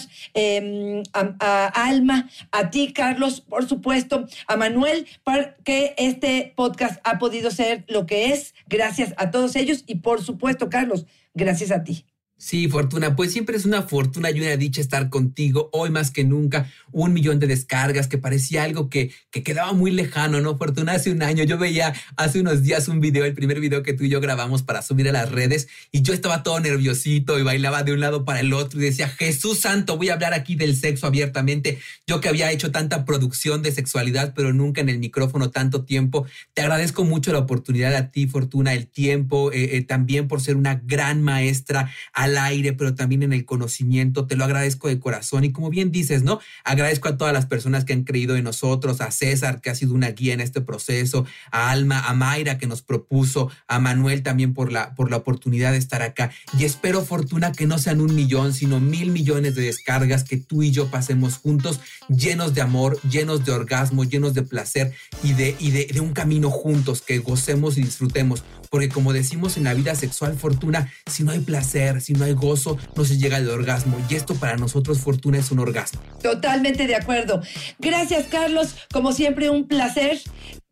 [1.13, 7.51] a, a Alma, a ti, Carlos, por supuesto, a Manuel, porque este podcast ha podido
[7.51, 12.07] ser lo que es, gracias a todos ellos y por supuesto, Carlos, gracias a ti.
[12.43, 15.71] Sí, Fortuna, pues siempre es una fortuna y una dicha estar contigo.
[15.73, 19.93] Hoy más que nunca, un millón de descargas que parecía algo que, que quedaba muy
[19.93, 20.59] lejano, ¿no?
[20.59, 23.93] Fortuna, hace un año yo veía hace unos días un video, el primer video que
[23.93, 27.45] tú y yo grabamos para subir a las redes y yo estaba todo nerviosito y
[27.45, 30.57] bailaba de un lado para el otro y decía, Jesús Santo, voy a hablar aquí
[30.57, 31.79] del sexo abiertamente.
[32.09, 36.27] Yo que había hecho tanta producción de sexualidad, pero nunca en el micrófono tanto tiempo.
[36.55, 40.57] Te agradezco mucho la oportunidad a ti, Fortuna, el tiempo, eh, eh, también por ser
[40.57, 41.89] una gran maestra
[42.33, 44.27] al aire, pero también en el conocimiento.
[44.27, 45.45] Te lo agradezco de corazón.
[45.45, 46.41] Y como bien dices, ¿no?
[46.65, 49.95] Agradezco a todas las personas que han creído en nosotros, a César, que ha sido
[49.95, 54.55] una guía en este proceso, a Alma, a Mayra, que nos propuso, a Manuel también
[54.55, 56.33] por la, por la oportunidad de estar acá.
[56.59, 60.63] Y espero, Fortuna, que no sean un millón, sino mil millones de descargas que tú
[60.63, 65.57] y yo pasemos juntos, llenos de amor, llenos de orgasmo, llenos de placer y de,
[65.59, 68.43] y de, de un camino juntos, que gocemos y disfrutemos.
[68.73, 72.33] Porque como decimos en la vida sexual, Fortuna, si no hay placer, si no hay
[72.33, 73.99] gozo, no se llega al orgasmo.
[74.09, 76.01] Y esto para nosotros, Fortuna, es un orgasmo.
[76.23, 77.43] Totalmente de acuerdo.
[77.79, 78.77] Gracias, Carlos.
[78.91, 80.19] Como siempre, un placer.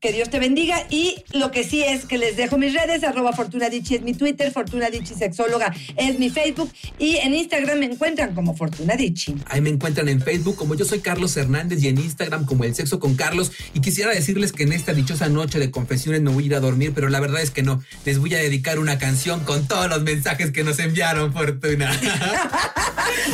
[0.01, 0.87] Que Dios te bendiga.
[0.89, 4.15] Y lo que sí es que les dejo mis redes, arroba Fortuna Dichi es mi
[4.15, 6.73] Twitter, Fortuna Dichi Sexóloga es mi Facebook.
[6.99, 9.37] Y en Instagram me encuentran como Fortuna Dichi.
[9.47, 12.75] Ahí me encuentran en Facebook como yo soy Carlos Hernández y en Instagram como El
[12.75, 13.53] Sexo con Carlos.
[13.75, 16.61] Y quisiera decirles que en esta dichosa noche de confesiones me voy a ir a
[16.61, 17.83] dormir, pero la verdad es que no.
[18.07, 21.91] Les voy a dedicar una canción con todos los mensajes que nos enviaron, Fortuna.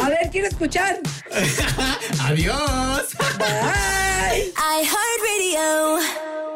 [0.03, 0.99] A ver, quiero escuchar.
[2.21, 3.03] Adiós.
[3.39, 4.53] Bye.
[4.57, 6.56] I heard radio.